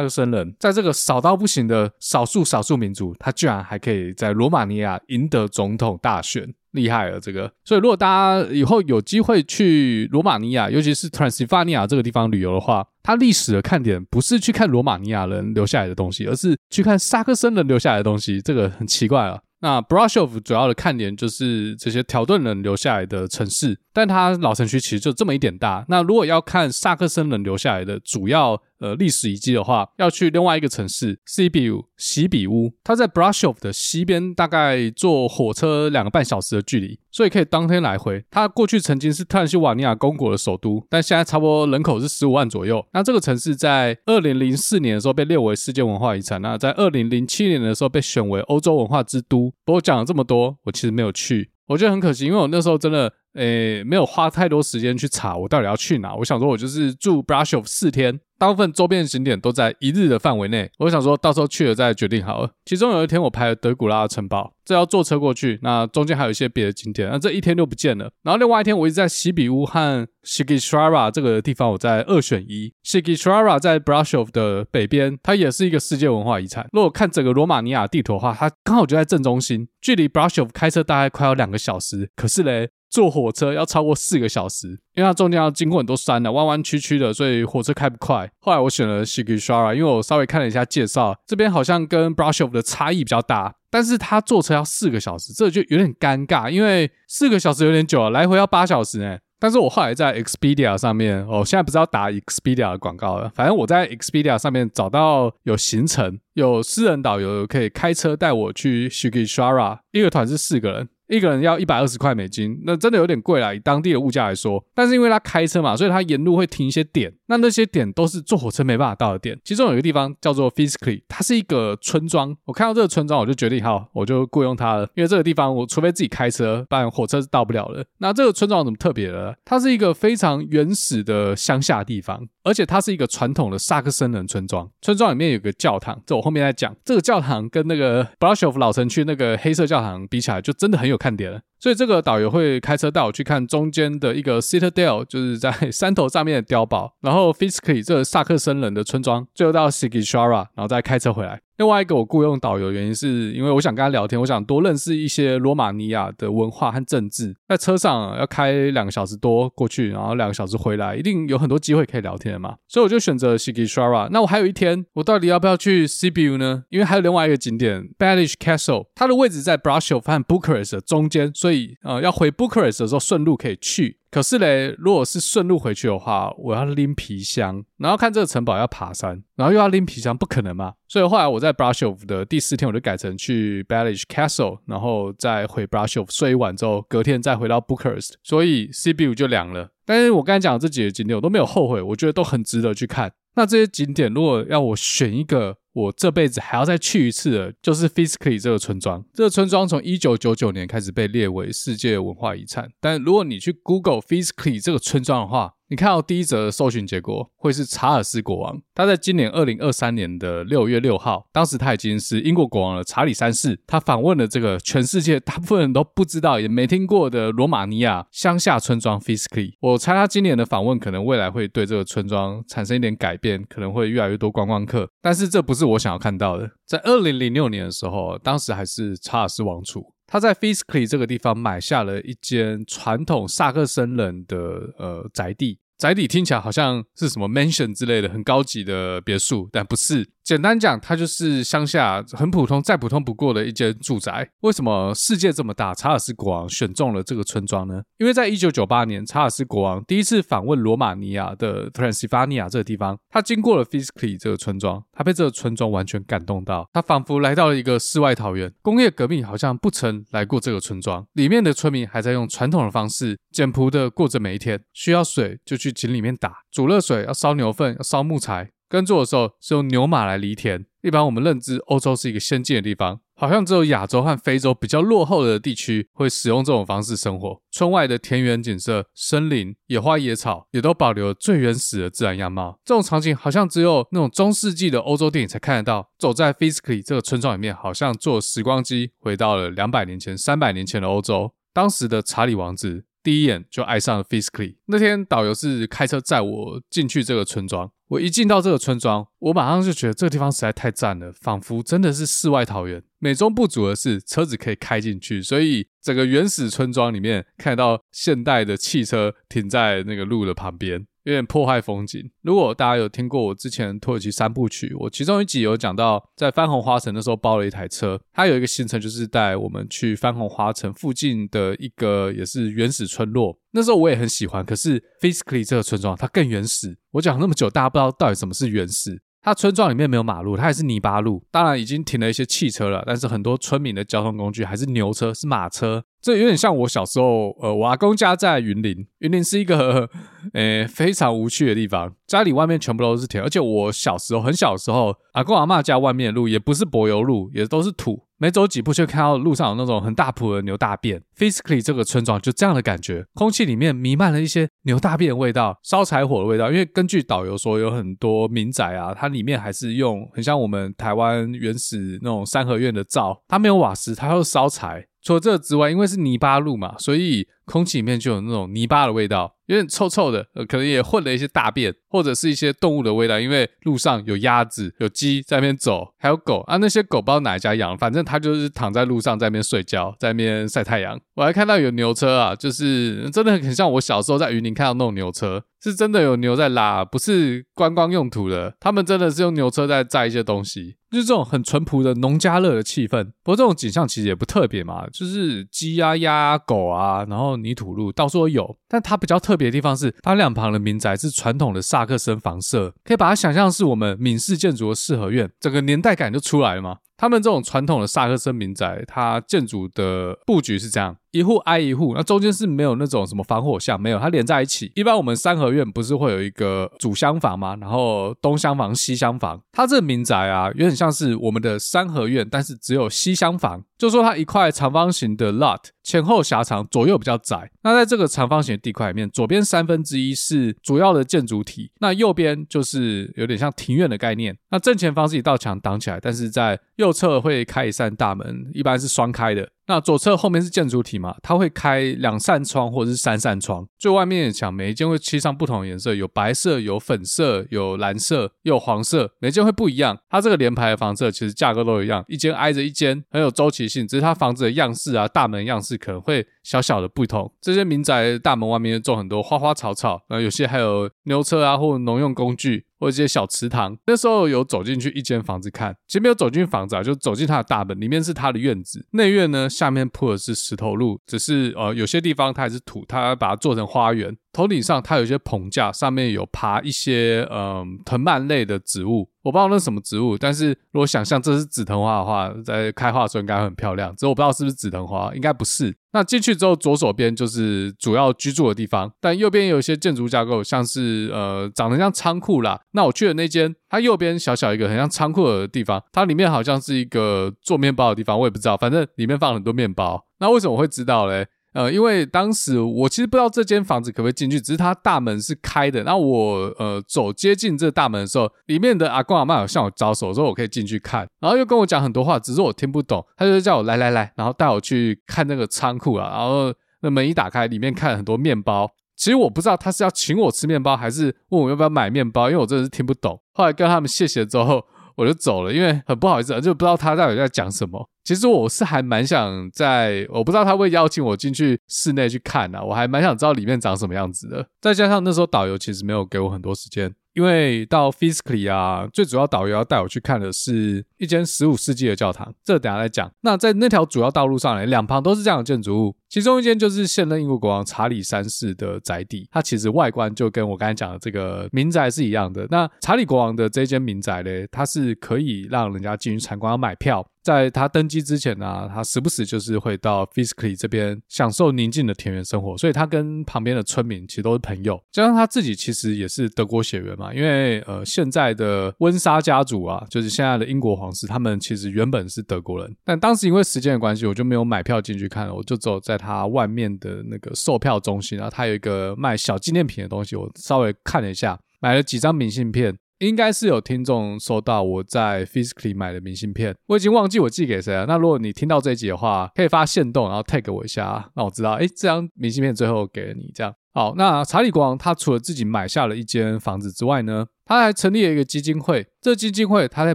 [0.00, 7.52] 克森人，在这个少到不行的少数少数民族，他居然还可以在罗马尼亚赢得总统大选，厉害了这个。
[7.64, 18.40] 所以，如果大家以后有机会去罗马尼亚，尤其是 Transylvania 这个地方旅游的话，它历史的看点不是去看罗马尼亚人留下来的东西，而是去看萨克森人留下来的东西。
[18.40, 19.40] 这个很奇怪啊。
[19.60, 25.84] 那 Brasov 主要的看点就是这些条顿人留下来的城市，但它老城区其实就这么一点大。
[25.88, 38.24] 那如果要看萨克森人留下来的主要呃历史遗迹的话，要去另外一个城市 Sibiu 席比乌，它在 Brasov 的西边，大概坐火车两个半小时的距离，所以可以当天来回。
[38.30, 42.84] 它过去曾经是特兰西瓦尼亚公国的首都，但现在差不多人口是十五万左右。
[42.92, 49.52] 那这个城市在二零零四年的时候被列为世界文化遗产，那在二零零七年的时候被选为欧洲文化之都。
[49.64, 53.12] 不过讲了这么多，我其实没有去，我觉得很可惜，因为我那时候真的。
[53.34, 56.12] 诶，没有花太多时间去查我到底要去哪。
[56.16, 60.70] 我想说，我就是住 Brasov 四天，大部分周边景点都在一日的范围内。
[60.78, 62.50] 我想说到时候去了再决定好了。
[62.64, 68.10] 其中有一天我排了德古拉的城堡，这要坐车过去，那中间还有一些别的景点，那这一天就不见了。
[68.22, 72.72] 然后另外一天我一直在西比乌和 Sighisoara 这个地方，我在二选一。
[72.82, 76.66] Sighisoara 在 Brasov 的北边，它也是一个世界文化遗产。
[76.72, 82.10] 如果看整个罗马尼亚地图的话，它刚好就在正中心，距离 Brasov 开车大概快要两个小时。
[82.16, 82.70] 可是嘞。
[82.90, 88.28] 坐火车要超过四个小时，因为它中间要经过很多山的，弯弯曲曲的，所以火车开不快。
[88.40, 99.18] 后来我选了 Shigishara，因为我稍微看了一下介绍，这边好像跟 Brushov 的差异比较大，但是它坐车要四个小时，这就有点尴尬，因为四个小时有点久了，来回要八小时呢。
[99.42, 110.88] 但是我后来在 Expedia 上面，哦，现在不是要打 Expedia 的广告了，反正我在 Expedia 上面找到有行程，有私人导游可以开车带我去 Shigishara，一个团是四个人。
[111.10, 114.64] 一个人要一百二十块美金，那真的有点贵啦，以当地的物价来说。
[114.74, 119.38] 但是因为他开车嘛，所以他沿路会停一些点，那那些点都是坐火车没办法到的点。
[119.44, 122.36] 其中有一个地方叫做 Fiskli，它是一个村庄。
[122.44, 124.88] 我看到这个村庄，我就决定好，我就雇佣他了。
[124.94, 127.84] 因为这个地方，我除非自己开车，不然火车是到不了的。
[127.98, 129.36] 那这个村庄怎么特别的？
[129.44, 134.68] 它是一个非常原始的乡下地方，而且它是一个传统的萨克森人村庄。
[134.80, 136.74] 村庄里面有个教堂，这我后面再讲。
[136.84, 141.40] 这个教堂跟那个 Brasov 老城区那个黑色教堂比起来，就真的很有看点了。
[141.58, 151.40] 所以这个导游会开车带我去看中间的一个 Citadel，就是在山头上面的碉堡，然后 Fiskly 这个萨克森人的村庄，最后到 Sigishara，然后再开车回来。
[151.60, 157.36] 另外一个我雇佣导游原因是因为我想跟他聊天，我想多认识一些罗马尼亚的文化和政治。
[157.46, 162.56] 在车上要开两个小时多过去，然后两个小时回来，一定有很多机会可以聊天嘛。
[162.66, 164.08] 所以我就选择 s i g i s h a r a。
[164.10, 166.62] 那我还有一天，我到底要不要去 Sibiu 呢？
[166.70, 173.98] 因为还有另外一个景点 Balish Castle，它的位置在 Brasov 和 Bucharest 中间，所以呃要回 Bucharest 的时候顺路可以去。
[174.10, 180.74] 可是嘞，如果是顺路回去的话，我要拎皮箱，然后看这个城堡要爬山，然后又要拎皮箱，不可能嘛。
[180.88, 189.70] 所以后来我在 Brasov 的第四天，我就改成去 Balish Castle，然后再回 Brasov 睡一晚之后，隔天再回到 Bucharest，所以 CBU 就凉了。
[189.86, 193.12] 但是我刚才讲的这几个景点，我都没有后悔，我觉得都很值得去看。
[193.36, 199.04] 那这些景点，如果要我选一个，我这辈子还要再去一次的，就是 Fiskly 这个村庄。
[199.14, 202.70] 这个村庄从一九九九年开始被列为世界文化遗产。
[202.80, 213.56] 但如果你去 Google Fiskly 这个村庄的话，你看到第一则搜寻结果会是查尔斯国王，他在今年二零二三年的六月六号，当时他已经是英国国王了，查理三世。
[213.68, 219.52] 他访问了这个全世界大部分人都不知道也没听过的罗马尼亚乡下村庄 Fiskli。
[219.60, 224.90] 我猜他今年的访问可能未来会对这个村庄产生一点改变，可能会越来越多观光客。
[225.00, 226.50] 但是这不是我想要看到的。
[226.66, 229.92] 在二零零六年的时候，当时还是查尔斯王储。
[230.12, 234.36] 他在 f i s k l y 这个地方买下了一间传统萨克森人的
[234.76, 240.10] 呃宅地，宅地听起来好像是什么 mansion 之类的很高级的别墅，但不是。
[240.30, 244.30] 简单讲，它就是乡下很普通、再普通不过的一间住宅。
[244.42, 247.82] 为什么世界这么大，查尔斯国王选中了这个村庄呢？
[247.98, 258.52] 因为在一九九八年，查尔斯国王第一次访问罗马尼亚的 Transylvania 这个地方，他经过了 Fishclete 这个村庄，他被这个村庄完全感动到，他仿佛来到了一个世外桃源。
[258.62, 264.62] 工业革命好像不曾来过这个村庄，里面的村民还在用传统的方式，简朴的过着每一天。
[264.72, 268.52] 需要水就去井里面打，煮热水要烧牛粪，要烧木材。
[268.70, 270.64] 耕作的时候是用牛马来犁田。
[270.80, 277.42] 一般我们认知欧洲是一个先进的地方，好像只有亚洲和非洲比较落后的地区会使用这种方式生活。
[277.50, 282.60] 村外的田园景色、森林、野花野草也都保留了最原始的自然样貌。
[282.64, 285.90] 这种场景好像只有那种中世纪的欧洲电影才看得到。
[285.98, 291.34] 走在 Fiscly 这个村庄里面，好像坐时光机回到了两百年前、三百年前的欧洲。
[291.52, 294.54] 当时的查理王子第一眼就爱上了 Fiscly。
[294.66, 297.72] 那天导游是开车载我进去这个村庄。
[297.90, 302.80] 我一进到这个村庄，我马上就觉得这个地方实在太赞了，仿佛真的是世外桃源。
[303.00, 310.86] 美中不足的是，车子可以开进去，所以整个原始村庄里面看到现代的汽车停在那个路的旁边。
[311.04, 312.10] 有点破坏风景。
[312.22, 323.38] 如果大家有听过我之前土耳其三部曲，我其中一集有讲到，在番红花城的时候包了一台车，它有一个行程就是带我们去番红花城附近的一个也是原始村落。
[323.52, 326.78] 那时候我也很喜欢，可是 Fishclete 这个村庄它更原始。
[326.92, 329.02] 我讲那么久，大家不知道到底什么是原始。
[329.22, 335.84] 它村庄里面没有马路，它还是泥巴路，当然已经停了一些汽车了，但是很多村民的交通工具还是牛车，是马车。
[336.00, 339.88] 这有点像我小时候，呃，我阿公家在云林，云林是一个，
[340.32, 351.02] 呃，非常无趣的地方，家里外面全部都是田，而且我小时候很小的时候，阿公阿嬷家外面的路也不是柏油路，也都是土，没走几步就看到路上有那种很大铺的牛大便。
[351.18, 356.50] Fishclete 这个村庄就这样的感觉，空气里面弥漫了一些牛大便的味道，烧柴火的味道。
[356.50, 364.86] 因为根据导游说，有很多民宅啊，它里面还是用很像我们台湾原始那种三合院的灶，它没有瓦斯，它要烧柴。
[365.02, 373.18] 除了这之外，因为是泥巴路嘛，所以空气里面就有那种泥巴的味道，有点臭臭的，呃，可能也混了一些大便或者是一些动物的味道。
[373.18, 381.00] 因为路上有鸭子、有鸡在那边走，还有狗啊，那些狗不知道哪一家养，反正它就是躺在路上在那边睡觉，在那边晒太阳。
[381.16, 388.54] 我还看到有牛车啊，就是真的很像我小时候在云林看到那种牛车，是真的有牛在拉，不是观光用途的。
[388.60, 390.76] 他们真的是用牛车在载一些东西。
[390.90, 398.56] 就是这种很淳朴的农家乐的气氛，不过这种景象其实也不特别嘛，就是鸡啊、鸭啊、狗啊，然后泥土路到处都有。
[398.68, 406.78] 但它比较特别的地方是，它两旁的民宅是传统的萨克森房舍，可以把它想象是我们闽式建筑的四合院，整个年代感就出来了吗。
[407.00, 410.94] 他们这种传统的萨克森民宅，它建筑的布局是这样。
[411.12, 414.70] 一户挨一户，那中间是没有那种什么防火巷，没有，它连在一起。
[414.76, 417.56] 一般我们三合院不是会有一个主厢房吗？
[417.60, 419.40] 然后东厢房、西厢房。
[419.50, 423.64] 它这个民宅啊，有点像是我们的三合院，但是只有西厢房。
[423.76, 427.50] 就说它一块长方形的 lot，前后狭长，左右比较窄。
[427.62, 434.36] 那在这个长方形地块里面，左边三分之一是主要的建筑体，那右边就是有点像庭院的概念。
[434.50, 439.48] 那正前方是一道墙挡起来，但是在右侧会开一扇大门，一般是双开的。
[439.70, 443.64] 那左侧后面是建筑体嘛，它会开两扇窗或者是三扇窗。
[443.78, 449.96] 最外面的墙每一间会漆上不同的颜色，有白色、有粉色、有蓝色、有黄色，每间会不一样。
[450.10, 453.86] 它这个连排的房子其实价格都一样，一间挨着一间，很有周期性。
[453.86, 457.32] 只是它房子的样式啊，大门样式可能会小小的不同。
[457.40, 462.66] 这些民宅大门外面种很多花花草草，然后有些还有牛车啊，或农用工具。
[462.80, 468.86] 或者一些小池塘，那时候有走进去一间房子看，其实没有走进房子啊，就走进它的大门，里面是它的院子。
[468.92, 474.16] 内院呢，下面铺的是石头路，只是呃有些地方它还是土，它把它做成花园。
[474.32, 483.94] 头顶上它有一些棚架，上面有爬一些嗯、藤蔓类的植物，我不知道那是什么植物，但是如果想象这是紫藤花的话，在开花的时候应该很漂亮。
[483.96, 485.76] 只是我不知道是不是紫藤花，应该不是。
[485.92, 492.60] 那进去之后，左手边就是主要居住的地方，但右边有一些建筑架构，像是呃长得像仓库啦。
[492.70, 500.06] 那我去的那间，它右边小小一个很像仓库的地方，它里面好像是一个做面包的地方，我也不知道，反正里面放很多面包。
[500.20, 501.26] 那为什么会知道嘞？
[501.52, 505.82] 呃，因为当时我其实不知道这间房子可不可以进去，只是它大门是开的。
[505.82, 513.04] 那我呃走接近这大门的时候，里面的阿公阿嬷有向我招手，说我可以进去看，然后又跟我讲很多话，只是我听不懂。
[513.16, 516.08] 他就叫我来来来，然后带我去看那个仓库啊。
[516.10, 518.70] 然后那门一打开，里面看很多面包。
[518.96, 523.20] 其实我不知道他是要请我吃面包，还是问我要不要买面包，因为我真的是听不懂。
[523.32, 524.64] 后来跟他们谢谢之后。
[525.00, 527.88] 我就走了，因为很不好意思，就不知道他到底在讲什么。
[528.04, 534.46] 其实我是还蛮想在，我不知道他会邀请我进去室内去看啊，我还蛮想知道里面长什么样子的。
[534.60, 536.94] 再加上那时候导游其实没有给我很多时间。
[537.14, 543.10] 因为到 Physically 啊，最主要导游要带我去看的是一间十五世纪的教堂，这等下再讲。
[543.22, 545.96] 那在那条主要道路上呢，两旁都是这样的建筑物。
[546.08, 552.46] 其中一间就是现任英国国王查理三世的宅邸，它其实外观就跟我刚才讲的这个民宅是一样的。
[552.50, 557.06] 那查理国王的这间民宅呢，它是可以让人家进去参观，要买票。
[557.22, 564.82] 在他登基之前呢、他时不时就是会到 fiscally 这边享受宁静的田园生活，所以他跟旁边的村民其实都是朋友。
[564.90, 576.00] 加上他自己其实也是德国血缘嘛，因为呃现在的温莎家族啊，就是现在的英国皇室，他们其实原本是德国人，但当时因为时间的关系，我就没有买票进去看了，我就走在。
[576.00, 582.74] 他外面的那个售票中心，然后他有一个卖小纪念品的东西，我稍微看了一下，买了几张明信片。
[583.00, 587.84] 应该是有听众收到我在 Physically 买的明信片，我已经忘记我寄给谁了。
[587.86, 593.30] 那如果你听到这一集的话，可以发现动，然后 tag 我一下，让我知道，哎，这张明信片最后给了你。
[593.34, 593.94] 这样好。
[593.96, 598.86] 那查理国王他除了自己买下了一间房子之外呢，他还成立了一个基金会。
[599.00, 599.94] 这基金会，它在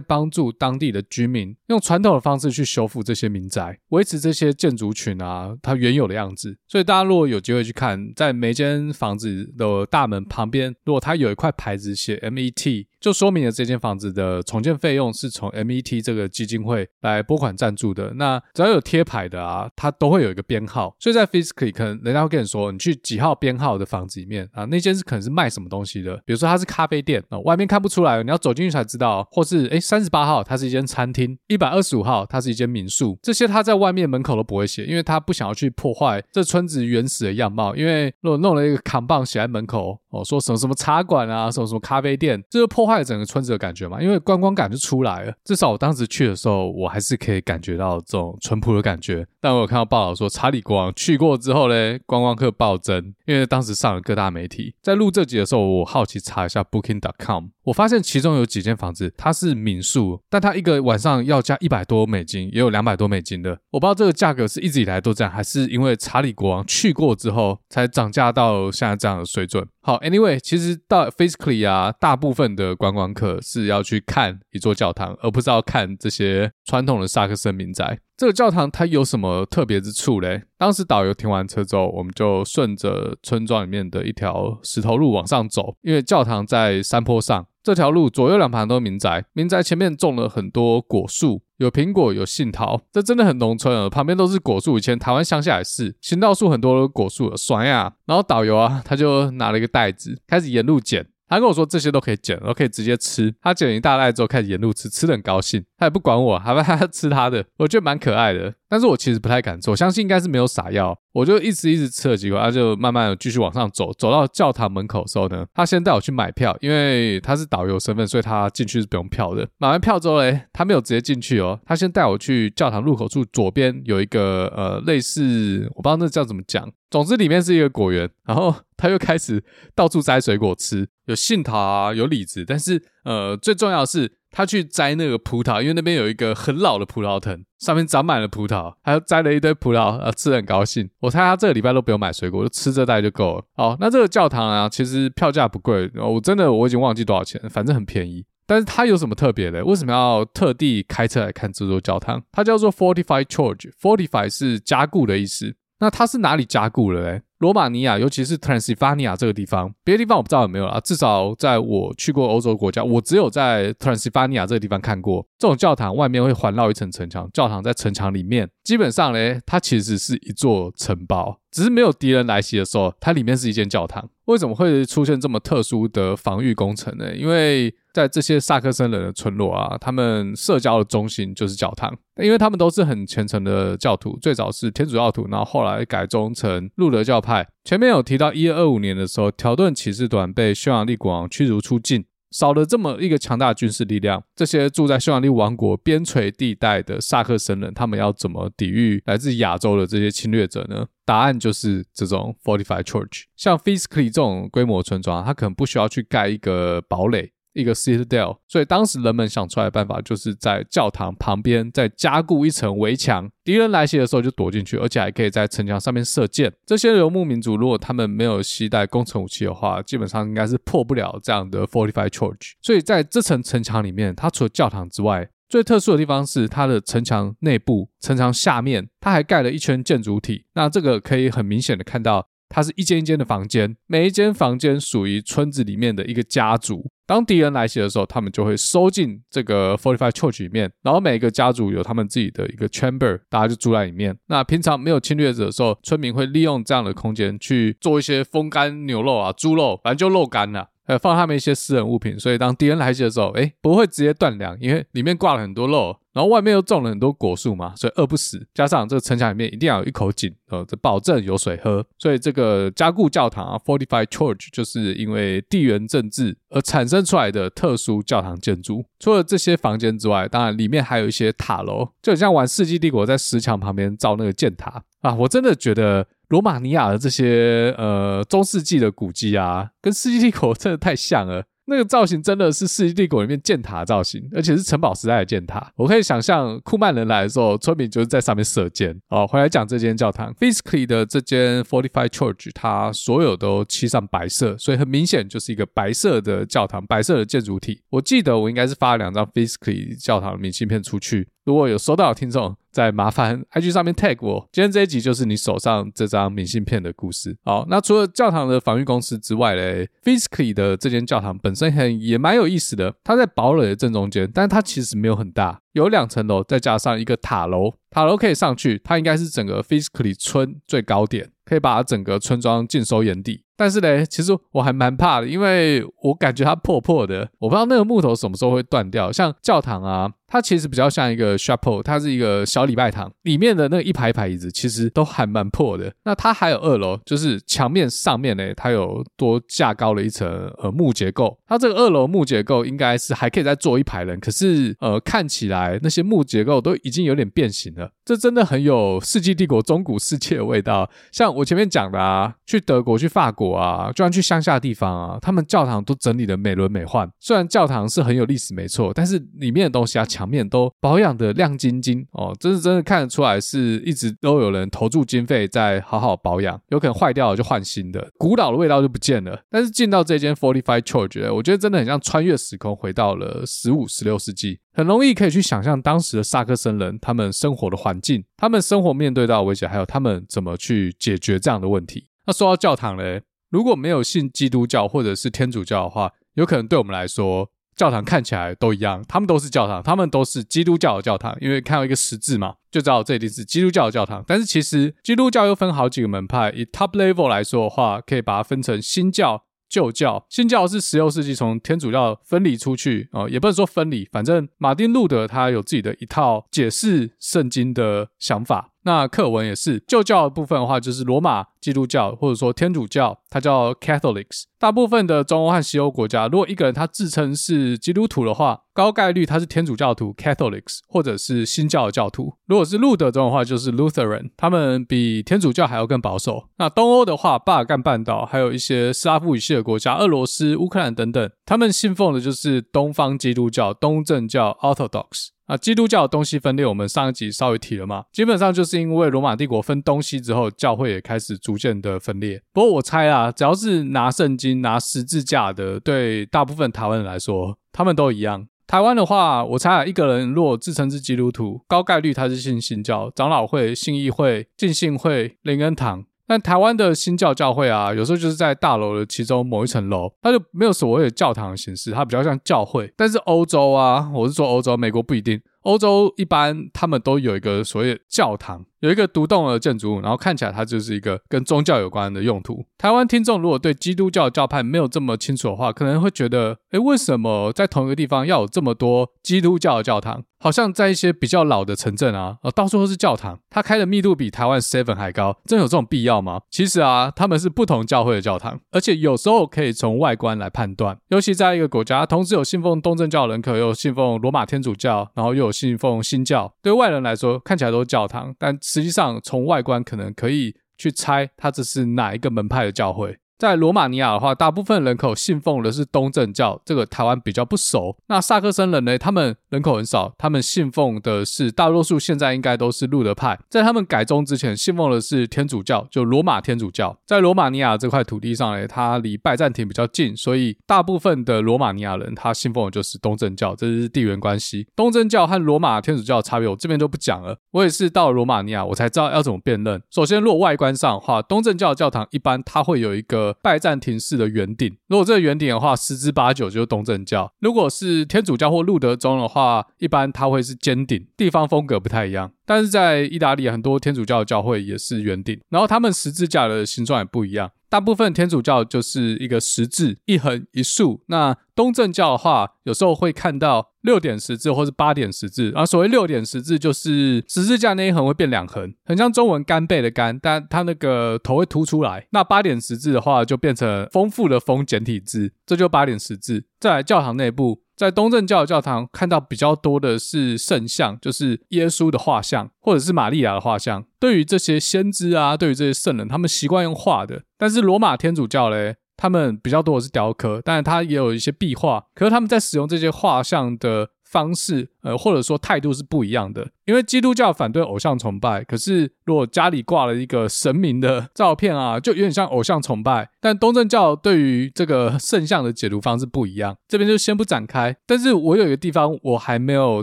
[0.00, 6.58] 帮助当地的居民用传统的方式去修复这些民宅，维持这些建筑群啊，它原有的样子。
[6.66, 18.12] 所以大家如果有机会去看，在每间房子的大门旁边，如果它有一块牌子写 MET，就说明了这间房子的重建费用是从 MET 这个基金会来拨款赞助的。
[18.14, 20.96] 那只要有贴牌的啊，它都会有一个编号。
[20.98, 28.95] 所以在 Physically 可能人家会跟你说，你去几号编号的房子里面啊，那间是可能是卖什么东西的，比如说它是咖啡店啊，外面看不出来，你要走进去才知道。
[28.96, 37.76] 知道，或是诶，三十八号它是一间餐厅，一百二十五号它是一间民宿，这些他在外面门口都不会写，因为他不想要去破坏这村子原始的样貌。
[37.76, 44.00] 因为如果弄了一个扛棒写在门口，哦，说什么什么茶馆啊，什么什么咖啡店，这就破坏了整个村子的感觉嘛。
[44.00, 45.32] 因为观光感就出来了。
[45.44, 49.26] 至少我当时去的时候，我还是可以感觉到这种淳朴的感觉。
[49.40, 54.74] 但我有看到报道说，查理国王去过之后呢，观光客暴增，因为当时上了各大媒体。
[54.82, 57.46] 在录这集的时候，我好奇查一下 Booking.com。
[57.64, 63.58] 我发现其中有几间房子，它是民宿，但它一个晚上要加一百多美金，也有两百多美金的。
[63.70, 69.66] 我不知道这个价格是一直以来都这样，还是因为查理国王去过之后才涨价到现在这样的水准。
[69.86, 78.00] 好，Anyway，其实到 Physically 啊，大部分的观光客是要去看一座教堂，而不是要看这些传统的萨克森民宅。
[78.16, 80.42] 这个教堂它有什么特别之处嘞？
[80.58, 87.46] 当时导游停完车之后，我们就顺着村庄里面的一条石头路往上走，因为教堂在山坡上。
[87.62, 93.88] 这条路左右两旁都是民宅，民宅前面种了很多果树，有苹果，有杏桃，这真的很农村啊。
[93.88, 97.94] 旁边都是果树，以前台湾乡下也是，行道树很多果树，爽呀。
[98.04, 101.06] 然后导游啊，他就拿了一个袋子，开始沿路捡。
[101.28, 103.34] 他跟我说这些都可以捡，然后可以直接吃。
[103.42, 105.64] 他捡一大袋之后，开始沿路吃，吃得很高兴。
[105.76, 108.54] 他也不管我，还不他吃他的，我觉得蛮可爱的。
[108.68, 110.96] 但是我其实不太敢吃，我相信应该是没有撒药。
[111.12, 113.92] 我就一直一直吃了几口，他就慢慢的继续往上走。
[113.94, 119.48] 走到教堂门口的时候呢，他先带我去买票，因为他是导游身份，所以他进去是不用票的。
[119.58, 126.70] 买完票之后嘞，他没有直接进去哦，他先带我去教堂入口处左边有一个呃类似，我不知道那叫怎么讲。
[126.90, 129.42] 总之里面是一个果园，然后他又开始
[129.74, 140.88] 到处摘水果吃，有杏桃啊，有李子，但是呃最重要的是他去摘那个葡萄，因为那边有一个很老的葡萄藤，上面长满了葡萄，还有摘了一堆葡萄，啊吃得很高兴。
[141.00, 143.44] 我猜他这个礼拜都不用买水果，就吃这袋就够了。
[143.54, 148.24] 好，那这个教堂啊，其实票价不贵，我真的我已经忘记多少钱，反正很便宜。
[148.48, 149.64] 但是它有什么特别的？
[149.64, 152.22] 为什么要特地开车来看这座教堂？
[152.30, 155.56] 它叫做 Fortify Church，Fortify 是加固的意思。
[155.80, 157.22] 那它是哪里加固了嘞？
[157.38, 160.80] 罗马尼亚，尤其是 Transylvania 这个地方，别的地方我不知道有没有啦。
[160.80, 167.28] 至少在我去过欧洲国家，我只有在 Transylvania 这个地方看过这种教堂，外面会环绕一层城墙。
[167.32, 174.08] 教堂在城墙里面，基本上嘞，它其实是一座城堡，只是没有敌人来袭的时候，它里面是一间教堂。
[174.24, 177.14] 为什么会出现这么特殊的防御工程呢？
[177.14, 187.48] 因为在这些萨克森人的村落啊，他们社交的中心就是教堂，因为他们都是很虔诚的教徒，最早是天主教徒，然后后来改宗成路德教派。
[187.64, 200.86] 前面有提到，一二二五年的时候，条顿骑士团被匈牙利国王驱逐出境，少了这么一个强大的军事力量，这些住在匈牙利王国边陲地带的萨克森人，他们要怎么抵御来自亚洲的这些侵略者呢？
[201.06, 207.32] 答案就是这种 fortified church，像 Fiskley 这种规模村庄，它可能不需要去盖一个堡垒。
[207.56, 216.52] 一个 citadel，所以当时人们想出来的办法，就是在教堂旁边再加固一层围墙，敌人来袭的时候就躲进去，而且还可以在城墙上面射箭。
[216.66, 222.52] 这些游牧民族如果他们没有携带攻城武器的话，基本上应该是破不了这样的 fortified church。
[222.60, 230.44] 所以在这层城墙里面，它除了教堂之外，最特殊的地方是它的城墙内部、城墙下面，它还盖了一圈建筑体。
[230.54, 232.28] 那这个可以很明显的看到。
[232.48, 236.90] 它是一间一间的房间，每一间房间属于村子里面的一个家族。
[237.06, 244.16] 当敌人来袭的时候，他们就会收进这个 Fortified Church 里面，然后每个家族有他们自己的一个 chamber，大家就住在里面。
[244.26, 250.70] 那平常没有侵略者的时候，村民会利用这样的空间去做一些风干牛肉啊、猪肉，反正就肉干了。
[250.86, 258.46] 呃，放他们一些私人物品，所以当敌人来袭的时候，诶，不会直接断粮，因为里面挂了很多肉，然后外面又种了很多果树嘛，所以饿不死。
[258.54, 261.84] 加上这个城墙里面一定要有一口井，呃，这保证有水喝。
[261.98, 268.84] 所以这个加固教堂啊，Fortified Church，就是因为地缘政治而产生出来的特殊教堂建筑。
[269.00, 275.14] 除了这些房间之外，当然里面还有一些塔楼，就很像玩《世纪帝国》在石墙旁边造那个箭塔啊。
[275.14, 276.06] 我真的觉得。
[276.28, 281.44] 罗马尼亚的这些呃中世纪的古迹啊，跟世纪帝国真的太像了。
[281.68, 285.72] 那个造型真的是世纪帝国里面箭塔造型，而且是城堡时代的箭塔。
[285.74, 288.96] 我可以想象库曼人来的时候，村民就是在上面射箭。
[289.08, 297.82] 哦，回来讲这间教堂，Fiscally 的这间 Fortified Church，它所有都漆上白色，所以很明显就是一个白色的教堂，白色的建筑体。
[297.90, 301.26] 我记得我应该是发了两张 Fiscally 教堂的明信片出去。
[301.46, 304.48] 如果有收到的听众，再麻烦 IG 上面 tag 我。
[304.50, 307.38] 今天这一集就是你手上这张明信片的故事。
[307.44, 312.92] 好，那除了教堂的防御工事之外嘞，Physically 的这间教堂本身很也蛮有意思的。
[313.04, 317.74] 它在堡垒的正中间，但它其实没有很大，有两层楼，再加上一个塔楼。
[317.90, 323.44] 塔楼可以上去，它应该是整个 Physically 村最高点，可以把整个村庄尽收眼底。
[323.58, 329.10] 但是呢，其实我还蛮怕的，因为我感觉它破破的，我不知道那个木头什么时候会断掉。
[329.10, 335.92] 像教堂啊，它其实比较像一个 chapel，它是一个小礼拜堂，里面的那一排一排椅子其实都还蛮破的。
[336.04, 341.38] 那它还有二楼，就是墙面上面呢，它有多架高了一层呃木结构。
[341.46, 347.90] 它这个二楼木结构应该是还可以再坐一排人，可是呃看起来那些木结构都已经有点变形了。
[348.04, 350.88] 这真的很有世纪帝国中古世界的味道。
[351.10, 357.08] 像我前面讲的啊，去德国、去法国啊，就算去乡下地方啊，他们教堂都整理的美轮美奂。
[357.20, 366.58] 虽然教堂是很有历史没错，但是里面的东西啊，墙面都保养的亮晶晶哦，这是真的看得出来是一直都有人投注经费在好好保养。
[366.68, 369.38] 有可能坏掉了就换新的，古老的味道就不见了。
[369.50, 374.58] 但是进到这间 Forty Five Church，我觉得真的很像穿越时空，回到了十五、十六世纪。
[374.72, 382.08] 很容易可以去想象当时的萨克森人他们生活的环境，他们生活面对到的威胁，还有他们怎么去解决这样的问题。
[382.26, 394.24] 那说到教堂嘞，如果没有信基督教或者是天主教的话，有可能对我们来说，教堂看起来都一样，他们都是教堂，他们都是基督教的教堂，因为看到一个十字嘛，就知道这一定是基督教的教堂。
[394.26, 399.44] 但是其实基督教又分好几个门派，以 top level 来说的话，可以把它分成新教。
[399.68, 408.70] 旧教、新教是十六世纪从天主教分离出去啊、哦，也不能说分离，反正马丁路德他有自己的一套解释圣经的想法。
[408.86, 414.44] 那课文也是旧教的部分的话，就是罗马基督教或者说天主教，它叫 Catholics。
[414.60, 422.34] 大部分的中欧和西欧国家，如果一个人他自称是基督徒的话，高概率他是天主教徒 Catholics，或者是新教的教徒。
[422.46, 426.44] 如果是路德宗的话，就是 Lutheran，他们比天主教还要更保守。
[426.58, 435.30] 那东欧的话，巴尔干半岛还有一些斯拉夫语系的国家，俄罗斯、乌克兰等等，他们信奉的就是东方基督教，东正教 Orthodox。
[435.46, 442.42] 啊，基督教的东西分裂，我们上一集稍微提了嘛，基本上就是因为罗马帝国分东西之后，教会也开始逐渐的分裂。
[442.52, 448.48] 不过我猜啊，只要是拿圣经、拿十字架的，对大部分台湾人来说，他们都一样。
[448.66, 456.04] 台湾的话，我猜啊，一个人若自称是基督徒，高概率他是信新教、长老会、信义会、浸信会、灵恩堂。
[456.26, 462.92] 但台湾的新教教会啊，有时候就是在大楼的其中某一层楼，它就没有所谓的教堂的形式，它比较像教会。
[462.96, 465.40] 但是欧洲啊，我是说欧洲，美国不一定。
[465.62, 468.64] 欧洲一般他们都有一个所谓的教堂。
[468.80, 472.64] 有一个独栋的建筑物，然后看起来它就是一个跟宗教有关的用途。
[472.78, 480.24] 台湾听众如果对基督教教派没有这么清楚的话，可能会觉得，诶，为什么在同一个地方要有这么多基督教的教堂？
[480.38, 486.42] 好像在一些比较老的城镇啊，呃，到处都是教堂，它开的密度比台湾 Seven 还高，真有这种必要吗？
[486.50, 490.98] 其实啊，他们是不同教会的教堂，而且有时候可以从外观来判断。
[491.08, 503.16] 尤其在一个国家，同时有信奉东正教人口，又信奉罗马天主教，然后又有信奉新教，对外人来说看起来都是教堂，但实际上从外观可能可以去猜它这是哪一个门派的教会。
[503.38, 507.96] 在罗马尼亚的话，大部分人口信奉的是东正教，这个台湾比较不熟。
[508.06, 508.96] 那萨克森人呢？
[508.96, 513.38] 他们人口很少，他们信奉的是大多数现在应该都是路德派。
[513.50, 516.96] 在他们改宗之前，信奉的是天主教，就罗马天主教。
[517.04, 524.66] 在罗马尼亚这块土地上呢，它离拜占庭比较近，所以大部分的罗马尼亚人他信奉的就是东正教，这是地缘关系。
[524.74, 527.36] 东正教和罗马天主教的差别，我这边就不讲了。
[527.50, 529.82] 我也是到罗马尼亚，我才知道要怎么辨认。
[529.90, 537.32] 首先，如果外观上的话，东正教教堂一般它会有一个拜占庭式的圆顶，如果这个圆顶的话，十之八九就是东正教。
[537.40, 542.32] 如果是天主教或路德宗的话，一般它会是尖顶，地方风格不太一样。
[542.44, 547.50] 但是在意大利很多天主教的教会也是圆顶，然后他们十字架的形状也不一样。
[547.68, 551.02] 大部分天主教就是一个十字，一横一竖。
[551.06, 555.50] 那东正教的话，有时候会看到六点十字或是八点十字。
[555.50, 562.06] 然后所谓六点十字，就是十字架那一横会变两横，很像中文干贝的干，但它那个头会凸出来。
[562.10, 566.44] 那八点十字的话，就变成丰富的丰简体字，这就八点十字。
[566.60, 567.65] 再来教堂内部。
[567.76, 573.84] 在东正教教堂看到比较多的是圣像，就是耶稣的画像，或者是玛利亚的画像。
[574.00, 577.24] 对于这些先知啊，对于这些圣人，他们习惯用画的。
[577.36, 581.84] 但是罗马天主教嘞，他们比较多的是雕刻，但是他也有一些壁画。
[581.94, 586.48] 可是他们在使用这些画像的方式，呃，或者说态度是不一样的。
[586.64, 593.10] 因为基督教反对偶像崇拜，可是如果家里挂了一个神明的照片啊，就有点像偶像崇拜。
[593.20, 597.76] 但东正教对于这个圣像的解读方式不一样，这边就先不展开。
[597.86, 599.82] 但是我有一个地方我还没有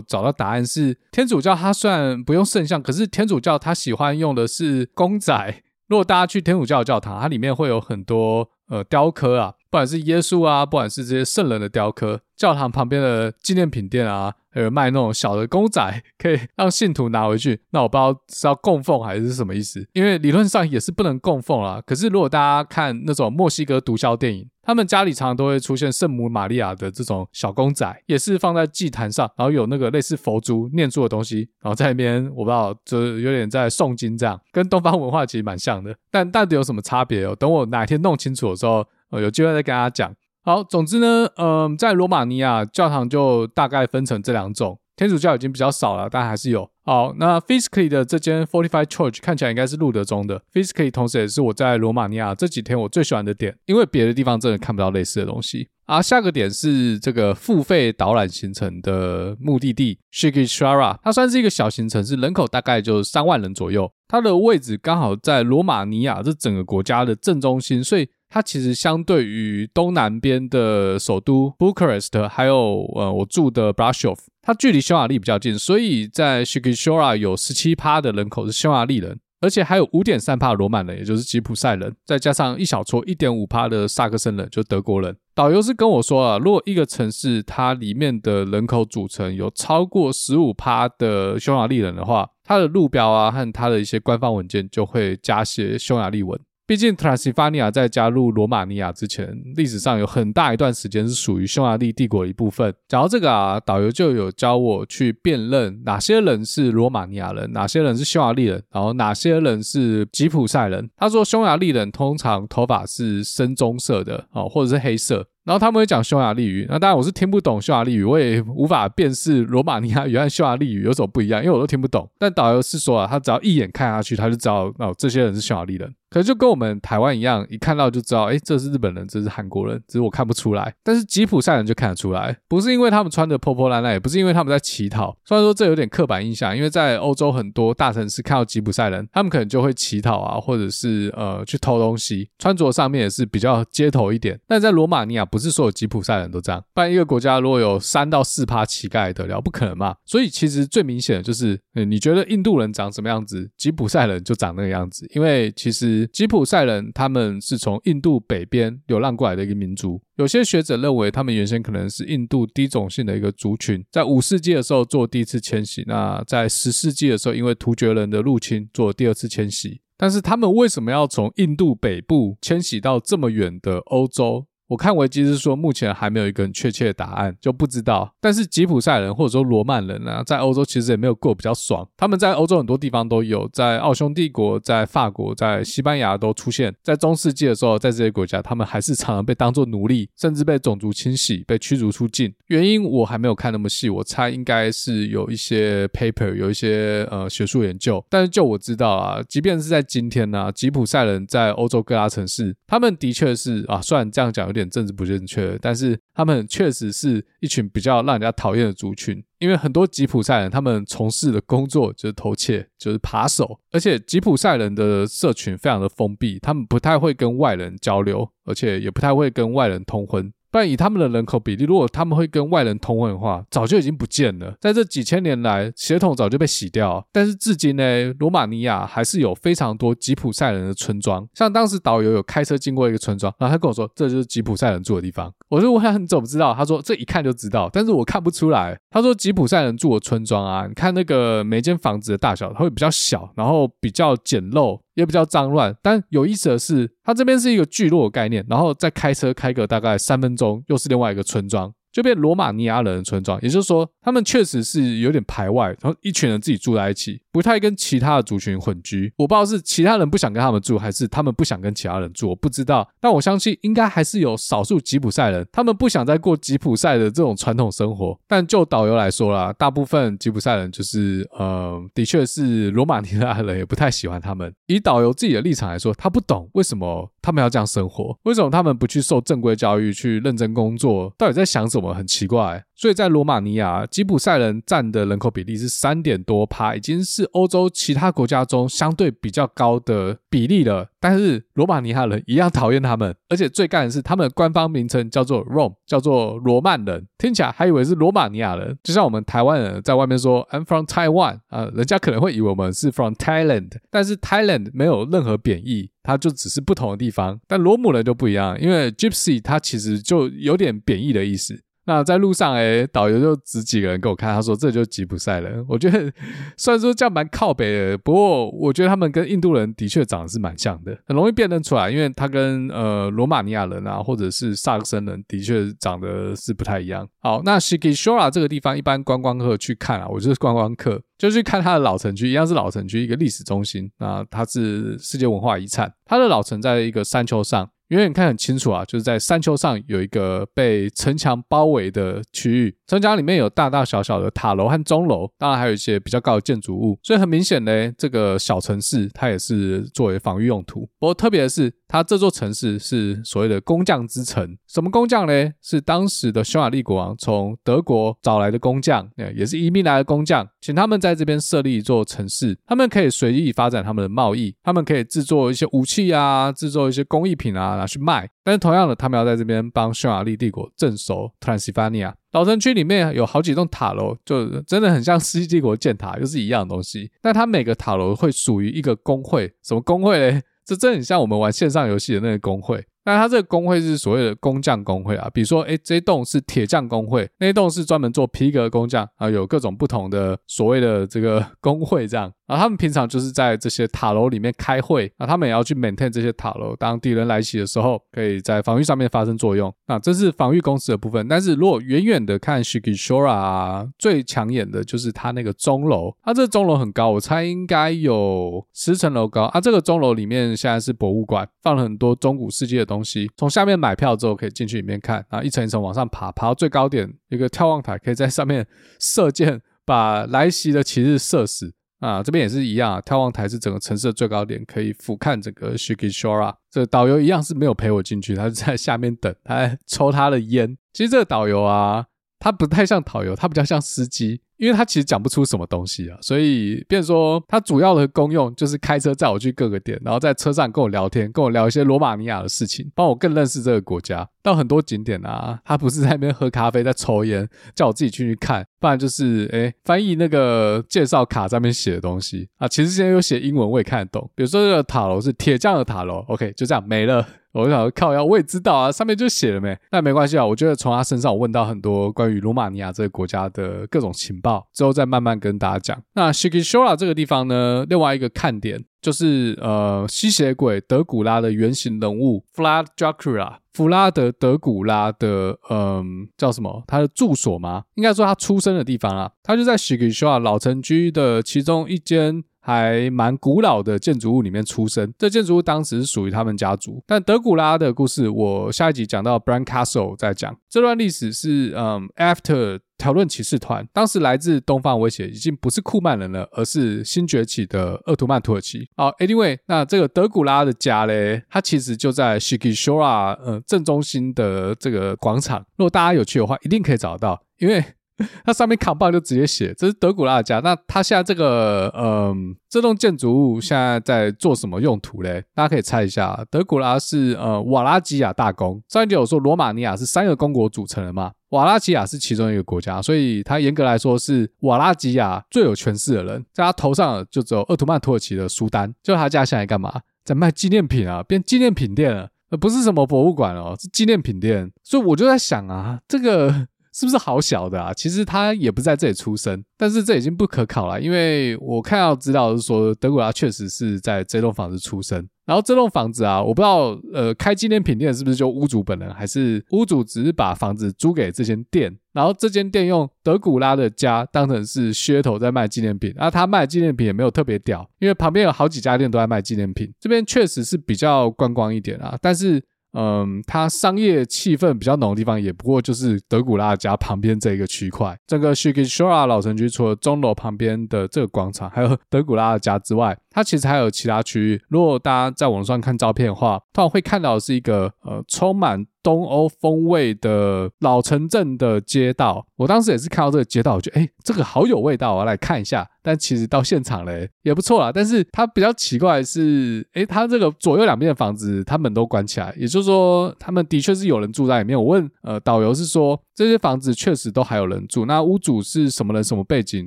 [0.00, 5.62] 找到答案是，天主教它虽然不用圣像，可是天主教它喜欢用的是公仔。
[5.86, 9.54] 如果大家去天主教教堂，它里面会有很多呃雕刻啊。
[9.74, 17.60] 不管是耶稣啊，不管是这些圣人的雕刻，教堂旁边的纪念品店啊，还有卖那种小的公仔，可以让信徒拿回去。
[17.70, 21.82] 那我不知道是要供奉还是什么意思，因为理论上也是不能供奉啦。
[21.84, 35.92] 可是如果大家看那种墨西哥毒枭电影，他们家里常常都会出现圣母玛利亚的这种小公仔，也是放在祭坛上，然后有那个类似佛珠念珠的东西，然后在那边我不知道，就是有点在诵经这样，跟东方文化其实蛮像的。
[36.12, 37.34] 但到底有什么差别哦？
[37.34, 38.86] 等我哪天弄清楚的时候。
[39.10, 40.14] 有机会再跟大家讲。
[40.42, 46.68] 好，总之呢，嗯，在罗马尼亚教堂就大概分成这两种，天主教已经比较少了，但还是有。
[46.84, 50.42] 好，那 Fiscali 的这间 Fortified Church 看起来应该是路德宗的。
[50.52, 55.66] Fiscali 同时也是我在罗马尼亚这几天我最喜欢的点，因为别的地方真的看不到类似的东西。
[55.86, 63.90] 啊，下个点是这个付费导览行程的目的地 Shigishara，它算是一个小型城市，人口大概就三万人左右。
[64.08, 68.06] 它的位置刚好在罗马尼亚这整个国家的正中心，所以。
[68.34, 85.16] 它其实相对于东南边的首都 Bucharest，还有呃我住的 Brașov，它距离匈牙利比较近，所以在 Sighișoara 有十七趴的人口是匈牙利人，而且还有五点三趴罗马人，也就是吉普赛人，再加上一小撮一点五趴的萨克森人，就德国人。
[85.32, 96.36] 导游是跟我说啊，如果一个城市它里面的人口组成有超过十五趴的匈牙利人的话，它的路标啊和它的一些官方文件就会加些匈牙利文。
[96.66, 102.74] 毕竟，Transylvania 在加入罗马尼亚之前，历史上有很大一段时间是属于匈牙利帝国的一部分。
[102.88, 110.90] 讲到这个啊，导游就有教我去辨认哪些人是罗马尼亚人，哪些人是匈牙利人，然后哪些人是吉普赛人。
[110.96, 111.84] 他说，匈牙利人。
[111.94, 115.24] 通常头发是深棕色的哦，或者是黑色。
[115.44, 122.10] 然后他们会讲匈牙利语，那当然我是听不懂匈牙利语，我也无法辨识罗马尼亚语和匈牙利语有什么不一样，因为我都听不懂。
[122.18, 125.94] 但导游是说啊，他只要一眼看下去，他就知道哦，这些人是匈牙利人。
[126.14, 130.72] 可是就跟我们台湾一样，一看到就知道，诶，这是日本人，这是韩国人，只是我看不出来。
[130.84, 135.18] 但是吉普赛人就看得出来，不是因为他们穿的破破烂烂，也不是因为他们在乞讨。
[135.24, 144.38] 虽然说这有点刻板印象，因为在欧洲很多大城市看到吉普赛人，他们可能就会乞讨啊，或者是呃去偷东西，穿着上面也是比较街头一点。
[144.46, 146.62] 但在罗马尼亚，不是所有吉普赛人都这样。
[146.72, 149.96] 不然一个国家如果有三到四趴乞丐得了，不可能嘛。
[150.04, 155.10] 所以其实最明显的就是，嗯，你觉得印度人长什么样子，吉普赛人就长那个样子。
[155.12, 156.90] 因为其实吉普赛人。
[156.94, 160.00] 他们是从印度北边流浪过来的一个民族。
[160.16, 165.82] 有些学者认为，他们原先可能是印度低种姓的一个族群，在五世纪的时候做第一次迁徙。
[165.86, 169.80] 那在十世纪的时候，因为突厥人的入侵做第二次迁徙。
[169.96, 174.46] 但是他们为什么要从印度北部迁徙到这么远的欧洲？
[174.68, 178.14] 我看维基是说，目前还没有一个很确切的答案，就不知道。
[178.18, 181.86] 但是吉普赛人或者说罗曼人啊，在欧洲其实也没有过比较爽。
[181.98, 186.74] 他们在欧洲很多地方都有，在奥匈帝国、在法国、在西班牙都出现。
[186.82, 192.32] 在中世纪的时候，在这些国家，他们还是常常被当作奴隶，甚至被种族清洗、被驱逐出境。
[192.46, 198.02] 原因我还没有看那么细，我猜应该是有一些 paper，有一些呃学术研究。
[198.08, 204.53] 但是就我知道啊，即便是在今天呢、吉普赛人在欧洲各大城市，他们的确是啊，虽然这样讲。
[204.54, 220.32] 有点政治不正确，但是他们确实是一群比较让人家讨厌的族群，因为很多吉普赛人他们从事的工作就是偷窃，就是扒手，而且吉普赛人的社群非常的封闭，他们不太会跟外人交流，而且也不太会跟外人通婚。
[220.54, 224.54] 不然以他们的人口比例，如果他们会跟外人通婚的话，早就已经不见了。
[224.60, 227.04] 在这几千年来，血统早就被洗掉。
[227.10, 227.82] 但是至今呢，
[228.20, 231.26] 罗马尼亚还是有非常多吉普赛人的村庄。
[231.34, 235.28] 像当时导游有开车经过一个村庄，然后他跟我说，这就是吉普赛人住的地方。
[235.48, 236.54] 我说我想你怎么知道？
[236.54, 238.78] 他说这一看就知道，但是我看不出来。
[238.92, 244.78] 他说吉普赛人住的村庄啊，你看那个每间房子的大小，它会比较小，然后比较简陋。
[244.94, 251.72] 也比较脏乱，但有意思的是，它这边是一个聚落的概念，然后再开车开个大概三分钟，又是另外一个村庄。
[251.94, 259.12] 就变罗马尼亚人的村庄，也就是说，他们确实是有点排外，然后一群人自己住在一起，不太跟其他的族群混居。
[259.16, 262.88] 我不知道是其他人不想跟他们住，还是他们不想跟其他人住，我不知道。
[262.98, 268.18] 但我相信，应该还是有少数吉普赛人，他们不想再过吉普赛的这种传统生活。
[268.26, 274.52] 但就导游来说啦，大部分吉普赛人就是，呃，的确是罗马尼亚人也不太喜欢他们。
[274.66, 281.94] 以导游自己的立场来说，他不懂为什么他们要这样生活，为什么他们不去受正规教育，去认真工作，到底在想什么？
[281.94, 290.88] 很奇怪，所以在罗马尼亚，吉普赛人占的人口比例是三点多趴，已经是欧洲其他国家中相对比较高的比例了。
[290.98, 307.38] 但是罗马尼亚人一样讨厌他们，而且最干的是，他们的官方名称叫做 Rome，叫做罗曼人，听起来还以为是罗马尼亚人，就像我们台湾人在外面说 I'm from Taiwan 啊，人家可能会以为我们是 from Thailand，但是 Thailand 没有任何贬义，它就只是不同的地方。
[307.46, 311.62] 但罗姆人就不一样，因为 Gypsy 它其实就有点贬义的意思。
[311.86, 315.64] 那在路上，诶，导游就指几个人给我看，他说这就吉普赛人。
[315.68, 316.12] 我觉得
[316.56, 327.06] 虽然说这样蛮靠北的，不过我觉得他们跟印度人的确长得是蛮像的，很容易辨认出来，因为他跟呃罗马尼亚人啊，或者是萨克森人的确长得是不太一样。
[327.20, 337.68] 好，那 Shikishora 这个地方一般观光客去看啊，我就是观光客，就去看它的老城区，一样是老城区，一个历史中心啊，它是世界文化遗产，它的老城在一个山丘上。
[337.88, 350.88] 远远看很清楚啊，就是在山丘上有一个被城墙包围的区域，城墙里面有大大小小的塔楼和钟楼，当然还有一些比较高的建筑物，所以很明显呢，这个小城市它也是作为防御用途。
[350.98, 355.50] 不过特别的是，它这座城市是所谓的工匠之城，什么工匠呢？
[355.60, 367.73] 是当时的匈牙利国王从德国找来的工匠，也是移民来的工匠，请他们在这边设立一座城市，他们可以随意发展他们的贸易，他们可以制作一些武器啊，制作一些工艺品啊。
[367.76, 372.12] 拿去卖，但是同样的，他们要在这边帮匈牙利帝国镇守 Transylvania。
[372.32, 377.10] 老城区里面有好几栋塔楼，就真的很像世纪帝国建塔，又是一样的东西。
[377.22, 380.42] 但它每个塔楼会属于一个工会，什么工会嘞？
[380.64, 382.84] 这真的很像我们玩线上游戏的那个工会。
[383.04, 392.32] 那它这个工会是所谓的工匠工会啊，比如说，诶，这栋是铁匠工会，那栋是专门做皮革工匠啊，有各种不同的所谓的这个工会这样。
[392.46, 399.74] 啊，他们平常就是在这些塔楼里面开会，啊，他们也要去 maintain 这些塔楼，当敌人来袭的时候，可以在防御上面发生作用。
[399.86, 401.26] 啊，这是防御工事的部分。
[401.26, 409.44] 但是如果远远的看 Shikishora 啊，最抢眼的就是它那个钟楼，它这钟楼很高，我猜应该有十层楼高。
[409.44, 413.28] 啊，这个钟楼里面现在是博物馆，放了很多中古世纪的东东西。
[413.36, 418.66] 从下面买票之后可以进去里面看，啊，一层一层往上爬，爬到最高点，一个眺望台，可以在上面
[419.00, 421.74] 射箭，把来袭的骑士射死。
[422.00, 426.54] 啊，这边也是一样，啊眺望台是整个城市的最高点，可以俯瞰整个 Shikishora。
[426.70, 430.76] 这个导游一样是没有陪我进去，他是在下面等，他在抽他的烟。
[430.92, 432.04] 其实这个导游啊，
[432.38, 434.42] 他不太像导游，他比较像司机。
[434.56, 444.28] 因为他其实讲不出什么东西啊，所以变说他主要的功用就是开车载我去各个点，然后在车上跟我聊天，跟我聊一些罗马尼亚的事情，帮我更认识这个国家。
[444.42, 452.68] 到很多景点啊，他不是在那边喝咖啡，在抽烟，叫我自己进去看，不然就是诶翻译那个介绍卡上面写的东西啊。
[452.68, 454.30] 其实现在有写英文，我也看得懂。
[454.34, 457.26] 比如说这个塔楼是铁匠的塔楼，OK，就这样没了。
[457.52, 460.44] 我就想靠腰，我也知道啊，上面就写了没，那没关系啊。
[460.44, 466.02] 我觉得从他身上我问到很多关于罗马尼亚这个国家的各种情报，之后再慢慢跟大家讲。
[466.12, 476.84] 那 Shikishora 这个地方呢，另外一个看点就是呃吸血鬼德古拉的原型人物 Vlad Dracula 弗拉德德古拉的嗯、叫什么？
[476.86, 477.84] 他的住所吗？
[477.94, 482.44] 应该说他出生的地方啊，他就在 Shikishura 老城区的其中一间。
[482.64, 487.02] 还蛮古老的建筑物里面出生，这建筑物当时是属于他们家族。
[487.06, 490.56] 但德古拉的故事，我下一集讲到 Bran Castle 再讲。
[490.70, 498.88] 这段历史是，嗯，After 条顿骑士团，当时来自东方威胁已经不是库曼人了，而是新崛起的鄂图曼土耳其。
[498.96, 505.58] 好，Anyway，那这个德古拉的家嘞，它其实就在 Shikishora 呃正中心的这个广场。
[505.76, 507.84] 如果大家有去的话，一定可以找到，因为。
[508.44, 510.60] 它上面扛棒就直接写，这是德古拉家。
[510.60, 515.44] 那他现在这个，嗯，这栋建筑物现在在做什么用途嘞？
[515.54, 516.44] 大家可以猜一下。
[516.50, 518.80] 德古拉是呃瓦拉吉亚大公。
[518.88, 521.32] 上一集有说罗马尼亚是三个公国组成的嘛？
[521.50, 526.44] 瓦拉吉亚是其中一个国家，所以他严格来说是瓦拉吉亚最有权势的人。
[526.52, 528.94] 在他头上就只有奥图曼土耳其的苏丹。
[529.02, 530.00] 就他家现在干嘛？
[530.24, 534.70] 在卖纪念品啊，变纪念品店了，呃不是什么博物馆哦，是纪念品店。
[534.82, 536.68] 所以我就在想啊，这个。
[536.94, 537.92] 是不是好小的啊？
[537.92, 545.28] 其实他也不在这里出生，但是这已经不可考了，因为我看到资料是说德古拉确实是在这栋房子出生。
[545.44, 556.14] 然后这栋房子啊，我不知道呃开纪念品店是不是就屋主本人，还是屋主只是把房子租给这间店，然后这间店用德古拉的家当成是噱头在卖纪念品。
[556.16, 559.92] 那他卖纪念品也没有特别屌，因为旁边有好几家店都在卖纪念品。
[560.00, 562.62] 这边确实是比较观光一点啊，但是。
[562.94, 568.16] 嗯，它商业气氛比较浓的地方，也不过就是德古拉家旁边这一个区块。
[568.26, 574.62] 整个 Shikishora 老城区，除了钟楼旁边的这个广场，还有德古拉的家之外，它其实还有其他区域。
[574.68, 582.44] 如果大家在网上看照片的话，通常会看到是一个呃充满东欧风味的老城镇的街道。
[582.56, 585.88] 我当时也是看到这个街道，我觉得哎，这个好有味道，我要来看一下。
[586.02, 594.78] 但其实到现场嘞也不错啦，但是它比较奇怪的是，诶，它这个左右两边的房子，它们都关起来，也就是说，他们的确是有人住在里面。
[594.78, 599.86] 我问呃导游是说，这些房子确实都还有人住，那屋主是什么人、什么背景，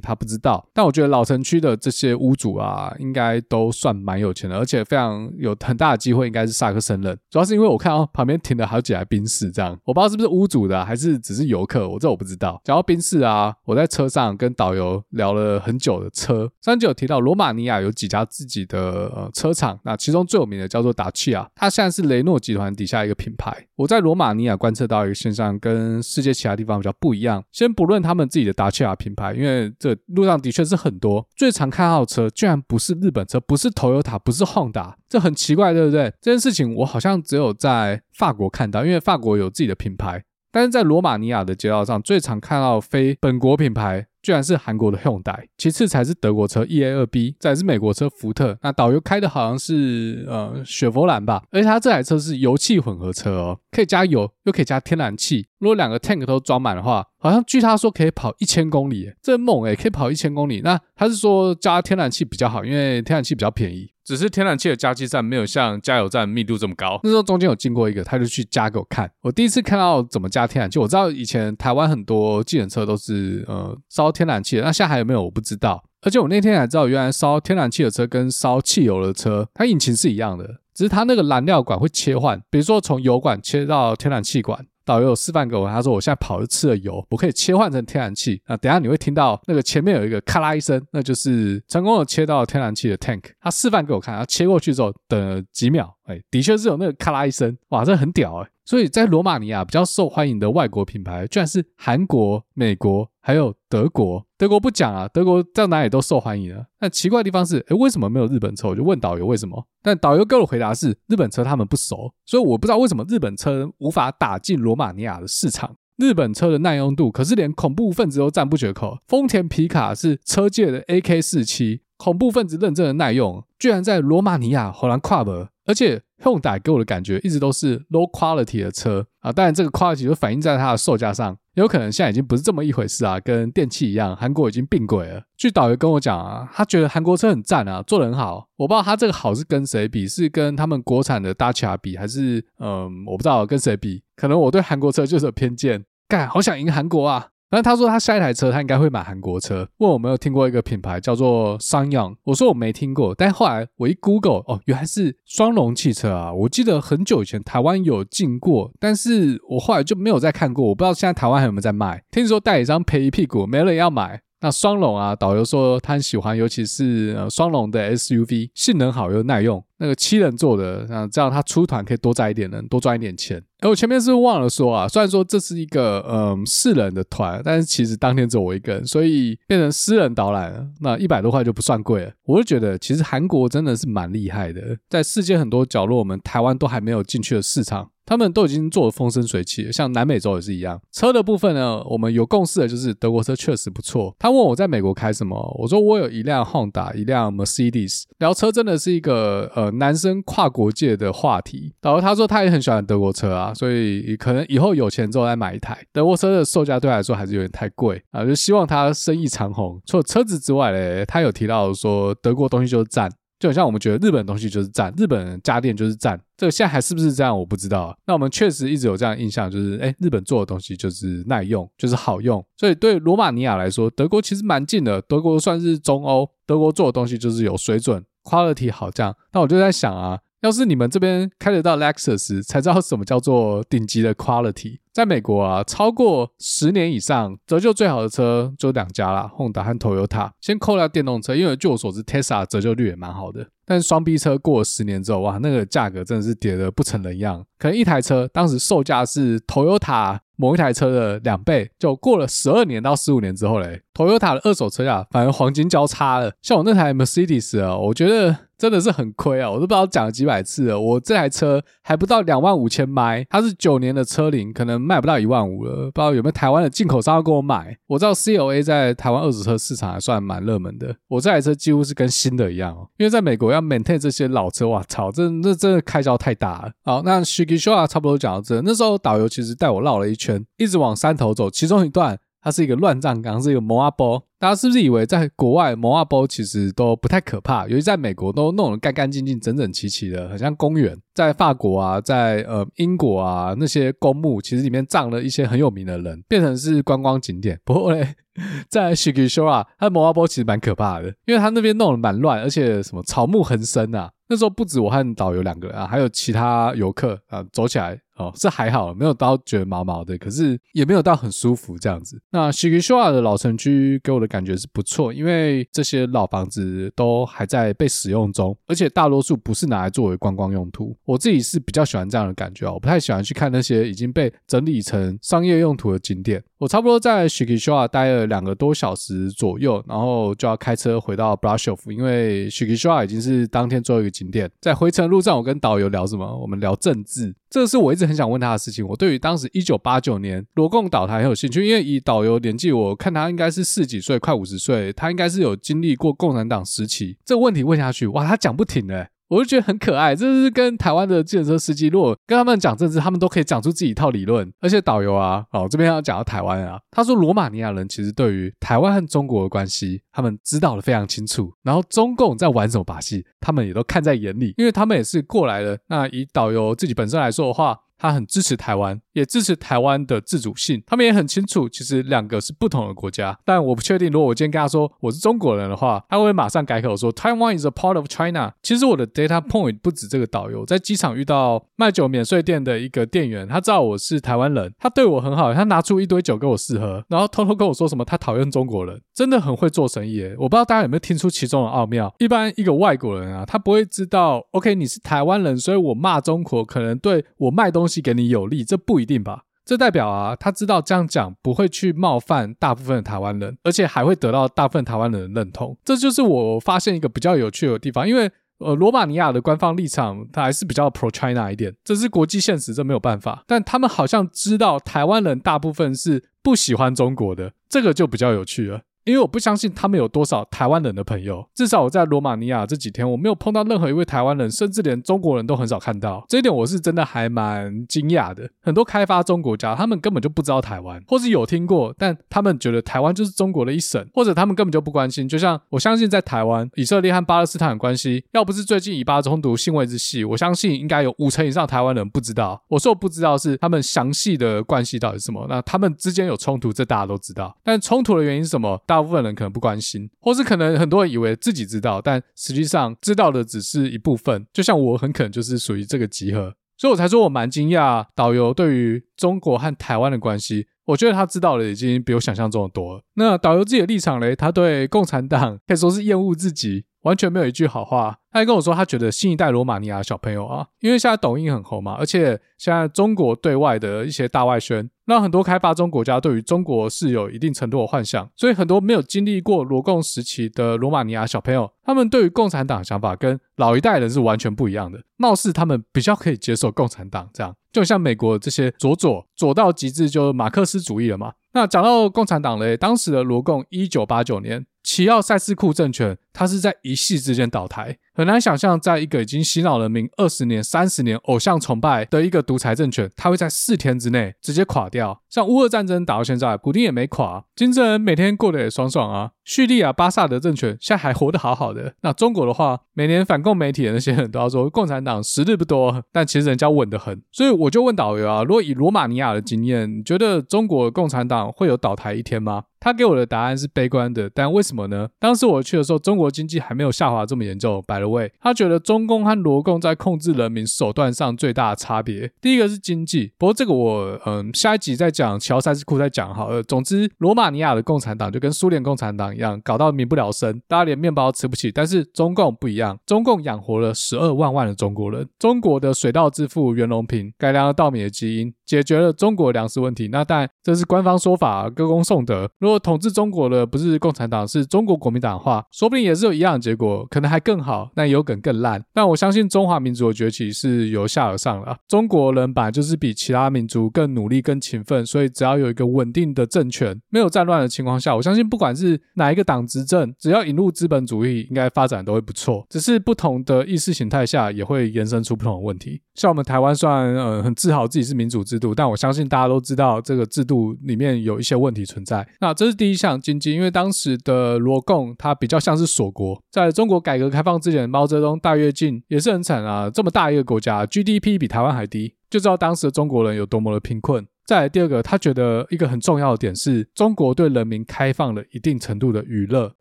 [0.02, 0.66] 他不知道。
[0.74, 7.18] 但我觉得老城区的这些屋主啊，应该都算蛮有钱的，而且非常有很大的机会应该是萨克森人。
[7.30, 12.62] 主要是因为我看到旁边停了好几台宾士，这样我不知道是不是屋主的，还是只是游客，我这我不知道。
[12.64, 16.10] 讲到宾士啊，我在车上跟导游聊了很久的。
[16.12, 18.80] 车上就有提到，罗马尼亚有几家自己的
[19.14, 23.68] 呃车厂，那其中最有名的叫做达契亚，它现在是雷诺集团底下一个品牌。
[23.76, 27.44] 我在罗马尼亚观测到一个现象，跟世界其他地方比较不一样。
[27.52, 36.14] 先不论他们自己的达契亚品牌，因为这路上的确是很多，最常看到的车居然不是日本车，不是 Toyota，不是 Honda，这很奇怪，对不对？
[36.22, 44.06] 这件事情我好像只有在法国看到，因为法国有自己的品牌，但是在罗马尼亚的街道上，最常看到非本国品牌。
[44.28, 48.58] 居然是韩国的 Hyundai，其次才是德国车 E A 二 B，再是美国车福特。
[48.62, 55.48] 那导游开的好像是呃雪佛兰吧，而且他这台车是油气混合车哦，可以加油又可以加天然气。
[55.60, 60.60] 如果两个 tank 都装满的话，好像据他说可以跑一千公里，这猛诶，可以跑一千公里。
[60.60, 63.90] 那他是说加天然气比较好，因为天然气比较便宜。
[64.06, 66.98] 只是天然气的加气站没有像加油站密度这么高。
[67.04, 69.12] 那时候中间有经过一个，他就去加给我看。
[69.22, 70.80] 我第一次看到怎么加天然气。
[70.80, 75.84] 我知道以前台湾很多计程车都是呃烧天然气的，那现在还有没有我不知道。
[76.02, 84.66] 而且我那天才知道，原来烧天然气的车跟烧汽油的车，它引擎是一样的，只是它那个燃料管会切换，比如说从油管切到天然气管。
[84.86, 88.42] 导游有示范给我，他说我现在跑的吃了油，我可以切换成天然气。
[88.48, 93.22] 那等下你会听到那个前面有一个咔啦一声，那就是成功的切到天然气的 tank。
[93.42, 98.50] 他示范给我看，他切过去之后等了几秒，哎，的确是有那个咔啦一声，哇，这很屌哎。
[98.64, 104.26] 所以在罗马尼亚比较受欢迎的外国品牌，居然是韩国、美国还有德国。
[104.38, 106.64] 德国不讲啊，德国在哪里都受欢迎啊。
[106.80, 108.70] 但奇怪的地方是，诶，为什么没有日本车？
[108.70, 109.68] 我就问导游为什么。
[109.84, 115.76] 但导游给我的回答是，日本车他们不熟，所以我不知道为什么日本车无法打进罗马尼亚的市场。
[115.98, 118.98] 日本车的耐用度可是连恐怖分子都赞不绝口。
[119.10, 126.04] 丰田皮卡是车界的 AK 四七，恐怖分子认证的耐用，居然在罗马尼亚荷兰跨博，而且。
[126.24, 135.24] Hyundai 给我的感觉一直都是 low quality 的车啊，当然这个 quality 就反映在它的售价上，有可能现在已经不是这么一回事啊，跟电器一样，韩国已经并轨了。
[135.38, 138.48] 据导游跟我讲啊，他觉得韩国车很赞啊，做得很好。
[138.56, 144.02] 我不知道他这个好是跟谁比，是跟他们国产的 Dacia 比，还是嗯，我不知道跟谁比。
[144.16, 147.28] 可能我对韩国车就是有偏见，干，好想赢韩国啊。
[147.50, 156.34] 然后他说他下一台车他应该会买韩国车，问我有没有听过一个品牌叫做 SsangYong，我说我没听过，但后来我一 Google，哦，原来是双龙汽车啊！
[156.34, 162.04] 我记得很久以前台湾有进过，但是我后来就没有再看过，我不知道现在台湾还有没有在卖。
[162.12, 164.22] 听说代理商赔一屁股，没人要买。
[164.40, 169.64] 那双龙啊，导游说他很喜欢，尤其是呃双龙的 SUV，性能好又耐用。
[169.80, 173.44] 那个七人座的，那这样他出团可以多载一点人，多赚一点钱。
[173.60, 174.88] 哎，我前面是忘了说啊？
[174.88, 180.68] 虽然说这是一个嗯四人的团，但是其实当天只有我一个人，所以变成私人导览了。
[180.82, 182.12] 那一百多块就不算贵了。
[182.26, 187.90] 我就觉得其实韩国真的是蛮厉害的，在世界很多角落，我们台湾都还没有进去的市场。
[188.06, 190.80] 他们都已经做的风生水起，像南美洲也是一样。
[190.94, 194.16] 车的部分呢，我们有共识的就是德国车确实不错。
[194.18, 198.04] 他问我在美国开什么，我说我有一辆 Honda，一辆 Mercedes。
[198.20, 201.74] 聊车真的是一个呃男生跨国界的话题。
[201.82, 205.78] 然后他说他也很喜欢德国车啊，所以可能以后有钱之后再买一台。
[205.92, 209.82] 德国车的售价对他来说还是有点太贵啊，就希望他生意长红。
[209.86, 213.12] 除了车子之外嘞，他有提到说德国东西就是赞。
[213.40, 217.96] 就很像我们觉得日本东西就是赞，日本家电就是赞，这个现在还是不是这样，我不知道。
[218.08, 222.44] 那我们确实一直有这样的印象，就是哎，日本做的东西就是耐用，就是好用。
[222.58, 229.16] 所以对罗马尼亚来说，德国其实蛮近的，德国算是中欧，德国做的东西就是有水准，quality 好这样。
[229.32, 230.20] 那我就在想啊。
[230.42, 234.78] 要是你们这边开得到 Lexus， 才知道什么叫做顶级的 quality。
[234.94, 240.30] 在美国啊，超过十年以上折旧最好的车就两家啦，Honda 和 Toyota。
[240.40, 243.48] 先扣掉电动车，因为据我所知，Tesla 折旧率也蛮好的。
[243.66, 247.44] 但是双 B 车过了十年之后，哇，那个价格真的是跌得不成人样。
[247.58, 256.32] 可能一台车当时售价是 Toyota 某一台车的两倍，就过了十二年到十五年之后嘞，Toyota 的二手车价反而黄金交叉了。
[256.42, 258.47] 像我那台 Mercedes 啊，我觉得。
[258.58, 259.50] 真的是很亏啊！
[259.50, 265.92] 我都不知道讲了几百次了，我这台车还不到两万五千迈，它是九年的车龄，可能卖不到一万五了。
[265.92, 267.78] 不知道有没有台湾的进口商要跟我买？
[267.86, 270.96] 我知道 C O A 在台湾二手车市场还算蛮热门的。
[271.08, 276.72] 我这台车几乎是跟新的一样哦，因为在美国要 maintain 这些老车，哇操，这这真的开销太大了。
[276.84, 284.24] 好，那 Shigishowa 差不多讲到这，那时候导游其实带我绕了一圈，一直往山头走，其中一段它是一个乱葬岗，是一个摩阿波。
[284.40, 287.68] 大家是不是以为在国外摩阿波其实都不太可怕？
[287.68, 290.96] 尤其在美国都弄得干干净净、整整齐齐的，很像公园。
[291.16, 297.60] 在法国啊，在呃英国啊，那些公墓其实里面葬了一些很有名的人，变成是观光景点。
[297.66, 298.16] 不过嘞，
[298.70, 304.12] 在 Shigishowa，它的摩阿波其实蛮可怕的，因为它那边弄得蛮乱，而且什么草木横生啊。
[304.30, 308.00] 那时候不止我和导游两个人啊，还有其他游客啊，走起来。
[308.18, 312.20] 哦，是还好，没有到觉得毛毛的，可是也没有到很舒服这样子。
[312.32, 320.96] 那 s h i g i s h a 的老城区给我的感觉是不错，因为这些老房子都还在被使用中，而且大多数不是拿来作为观光用途。
[321.06, 326.44] 我自己是比较喜欢这样的感觉哦，我不太喜欢去看那些已经被整理成商业用途的景点。
[326.58, 332.74] 我差不多在 s h i g i s h a 待了两个多小时左右，然后就要开车回到 brashov 因为 s h i g
[332.74, 334.50] i s h a 已经是当天最后一个景点。
[334.60, 336.26] 在回程路上，我跟导游聊什么？
[336.38, 338.86] 我们聊政治，这个是我一直很想问他的事情。
[338.88, 347.18] 我对于当时一九八九年罗共倒台很有兴趣，因为以导游年纪，我看他应该是四几岁，快五十岁，他应该是有经历过共产党时期。
[347.26, 349.10] 这个问题问下去，哇，他讲不停的。
[349.30, 354.52] 我就觉得很可爱， 这是跟台湾的计程车司机，如果跟他们讲政治，他们都可以讲出自己一套理论。
[354.60, 361.52] 而且导游啊，哦，这边要讲到台湾啊，他说罗马尼亚人其实对于台湾和中国的关系，他们知道的非常清楚。
[361.64, 365.78] 然后中共在玩什么把戏，他们也都看在眼里，因为他们也是过来的。
[365.88, 370.82] 那以导游自己本身来说的话，他很支持台湾，也支持台湾的自主性。
[370.86, 373.38] 他们也很清楚，其实两个是不同的国家。
[373.44, 378.54] 但我不确定，如果我今天跟他说我是中国人的话，他会马上改口说 Taiwan is a part of China。
[378.62, 390.22] 其实我的 data point 不止这个导游，在机场遇到卖酒免税店的一个店员，他知道我是台湾人，他对我很好，他拿出一堆酒给我试喝，然后偷偷跟我说什么他讨厌中国人，真的很会做生意。
[390.38, 392.14] 我不知道大家有没有听出其中的奥妙。
[392.20, 397.87] 一般一个外国人啊，他不会知道，OK，你是台湾人，所以我骂中国可能对我卖东西。
[397.88, 399.44] 东西给你有利，这不一定吧？
[399.64, 405.78] 这代表啊，他知道这样讲不会去冒犯大部分的台湾人，而且还会得到大部分台湾人的认同。
[405.86, 408.30] 这就是我发现一个比较有趣的地方，因为
[408.60, 413.44] 呃，罗马尼亚的官方立场它还是比较 pro China 一点，这是国际现实，这没有办法。
[413.46, 418.82] 但他们好像知道台湾人大部分是不喜欢中国的，这个就比较有趣了。
[419.08, 426.26] 因为我不相信他们有多少台湾人的朋友，至少我在罗马尼亚这几天，我没有碰到任何一位台湾人，甚至连中国人都很少看到。
[426.28, 428.50] 这一点我是真的还蛮惊讶的。
[428.62, 435.26] 很多开发中国家，他们根本就不知道台湾，或是有听过，但他们觉得台湾就是中国的一省，或者他们根本就不关心。
[435.26, 442.62] 就像我相信在台湾，以色列和巴勒斯坦的关系，要不是最近以巴冲突新闻之细，我相信应该有五成以上台湾人不知道。
[442.68, 447.56] 我说我不知道是他们详细的关系到底是什么，那他们之间有冲突，这大家都知道。
[447.64, 448.78] 但冲突的原因是什么？
[448.98, 454.44] 大部分人可能不关心，或是可能很多人以为自己知道，但实际上知道的只是一部分。
[454.52, 456.56] 就像我很可能就是属于这个集合。
[456.80, 463.00] 所以我才说我蛮惊讶导游对于中国和台湾的关系，我觉得他知道的已经比我想象中的多。
[463.14, 466.86] 那导游自己的立场嘞，他对共产党可以说是厌恶至极。
[467.08, 468.20] 完全没有一句好话。
[468.32, 485.02] 他还跟我说，他觉得新一代罗马尼亚小朋友啊，因为现在抖音很红嘛，而且现在中国对外的一些大外宣，让很多开发中国家对于中国是有一定程度的幻想，所以很多没有经历过罗共时期的罗马尼亚小朋友，他们对于共产党的想法跟老一代人是完全不一样的。
[485.16, 491.34] 貌似他们比较可以接受共产党这样，就像美国这些左左左到极致，就马克思主义了嘛。
[491.54, 494.68] 那讲到共产党嘞，当时的罗共一九八九年。
[494.84, 497.98] 齐奥塞斯库政权，它是在一夕之间倒台。
[498.14, 505.22] 很难想象，在一个已经洗脑人民二十年、三十年偶像崇拜的一个独裁政权，它会在四天之内直接垮掉。
[505.30, 509.32] 像乌俄战争打到现在，普丁也没垮，金正恩每天过得也爽爽啊。
[509.44, 511.94] 叙利亚巴萨德政权现在还活得好好的。
[512.02, 517.22] 那中国的话，每年反共媒体的那些人都要说， 共产党时日不多，但其实人家稳得很。
[517.32, 522.64] 所以我就问导游啊，如果以罗马尼亚的经验，你觉得中国共产党会有倒台一天吗？
[522.80, 525.10] 他给我的答案是悲观的，但为什么呢？
[525.20, 527.84] 当时我去的时候，中国经济还没有下滑这么严重。
[527.88, 533.32] By the way，他觉得中共和罗共在控制人民手段上最大的差别，第一个是经济。
[533.38, 536.62] 不过这个我嗯下一集再讲，乔塞斯库再讲好了。
[536.64, 541.72] 总之，罗马尼亚的共产党就跟苏联共产党一样，搞到民不聊生，大家连面包都吃不起。
[541.72, 545.28] 但是中共不一样，中共养活了十二万万的中国人。
[545.40, 550.08] 中国的水稻之父袁隆平改良了稻米的基因，解决了中国粮食问题。
[550.10, 552.50] 那但这是官方说法，歌功颂德。
[552.60, 558.84] 如果统治中国的不是共产党，是中国国民党的话，说不定也是有一样的结果，可能还更好，但有可能更烂。
[558.94, 561.78] 但我相信中华民族的崛起是由下而上了。
[561.88, 572.66] 中国人本来就是比其他民族更努力、更勤奋，所以只要有一个稳定的政权，没有战乱的情况下，我相信不管是哪一个党执政，只要引入资本主义，应该发展都会不错。
[572.70, 576.02] 只是不同的意识形态下，也会延伸出不同的问题。
[576.16, 582.28] 像我们台湾虽然呃很自豪自己是民主制度，但我相信大家都知道这个制度里面有一些问题存在。
[582.40, 583.18] 那这是第一项。
[583.28, 594.26] 经济，因为当时的罗共它比较像是锁国，在中国改革开放之前，毛泽东大跃进也是很惨啊，这么大一个国家，GDP 比台湾还低，就知道当时的中国人有多么的贫困。
[594.46, 599.74] 再来第二个，他觉得一个很重要的点是中国对人民开放了一定程度的娱乐，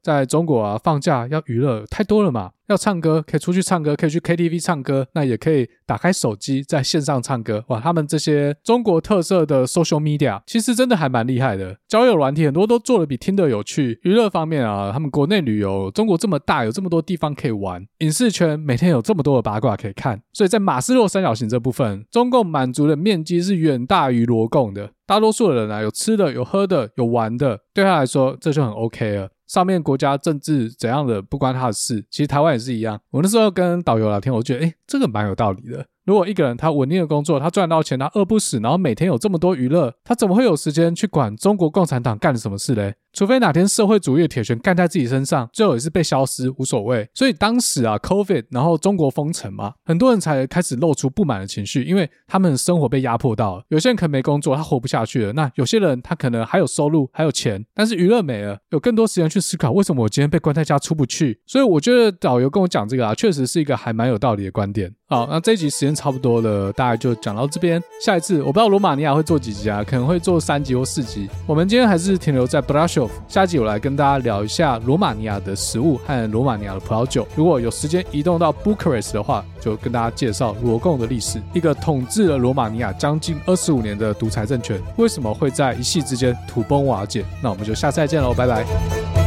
[0.03, 2.51] 在中国啊，放假要娱乐太多了嘛。
[2.69, 7.65] 要唱歌，可以出去唱歌，可以去 KTV 唱歌，那也可以打开手机在线上唱歌。
[7.69, 11.77] 哇，他们这些中国特色的 social media 其实真的还蛮厉害的。
[11.87, 14.01] 交友软体很多都做得比听的有趣。
[14.03, 17.87] 娱乐方面啊，他们国内旅游，中国这么大，有这么多地方可以玩。
[17.99, 24.91] 影视圈每天有这么多的八卦可以看，所以在马斯洛三角形这部分，中共满足的面积是远大于罗共的。
[25.07, 29.29] 大多数的人啊，有吃的，有喝的，有玩的，对他来说这就很 OK 了。
[29.47, 33.01] 上面国家政治怎样的不关他的事，其实台湾也是一样。
[33.11, 35.87] 我那时候跟导游聊天，我觉得，诶，这个蛮有道理的。
[36.07, 42.95] 如果一个人他稳定的工作，他赚到钱，他饿不死，然后每天有这么多娱乐，他怎么会有时间去管中国共产党干了什么事嘞？
[43.13, 47.09] 除非哪天社会主义的铁拳干在自己身上，最后也是被消失，无所谓。
[47.15, 53.65] 所以当时啊，COVID，然后中国封城嘛，很多人才开始露出不满的情绪，因为他们的生活被压迫到了。
[53.69, 61.41] 有些人可能没工作，他活不下去了；那有些人他可能还有收入，还有钱，但是娱乐没了，有更多时间去思考为什么我今天被关在家出不去。
[61.47, 64.95] 所以我觉得导游跟我讲这个啊，确实是一个还蛮有道理的观点。
[65.09, 67.83] 好，那这一集时间差不多了，大概就讲到这边。
[68.01, 71.29] 下一次我不知道罗马尼亚会做几集啊，可能会做三集或四集。
[71.47, 73.09] 我们今天还是停留在 Brasov。
[73.27, 77.27] 下集我来跟大家聊一下罗马尼亚的食物和罗马尼亚的葡萄酒。
[77.35, 87.25] 如果有时间移动到 Bucharest 的话，就跟大家介绍罗共的历史，一个统治了罗马尼亚将近二十五年的独裁政权，为什么会在一夕之间土崩瓦解？
[87.43, 89.26] 那我们就下次再见喽，拜拜。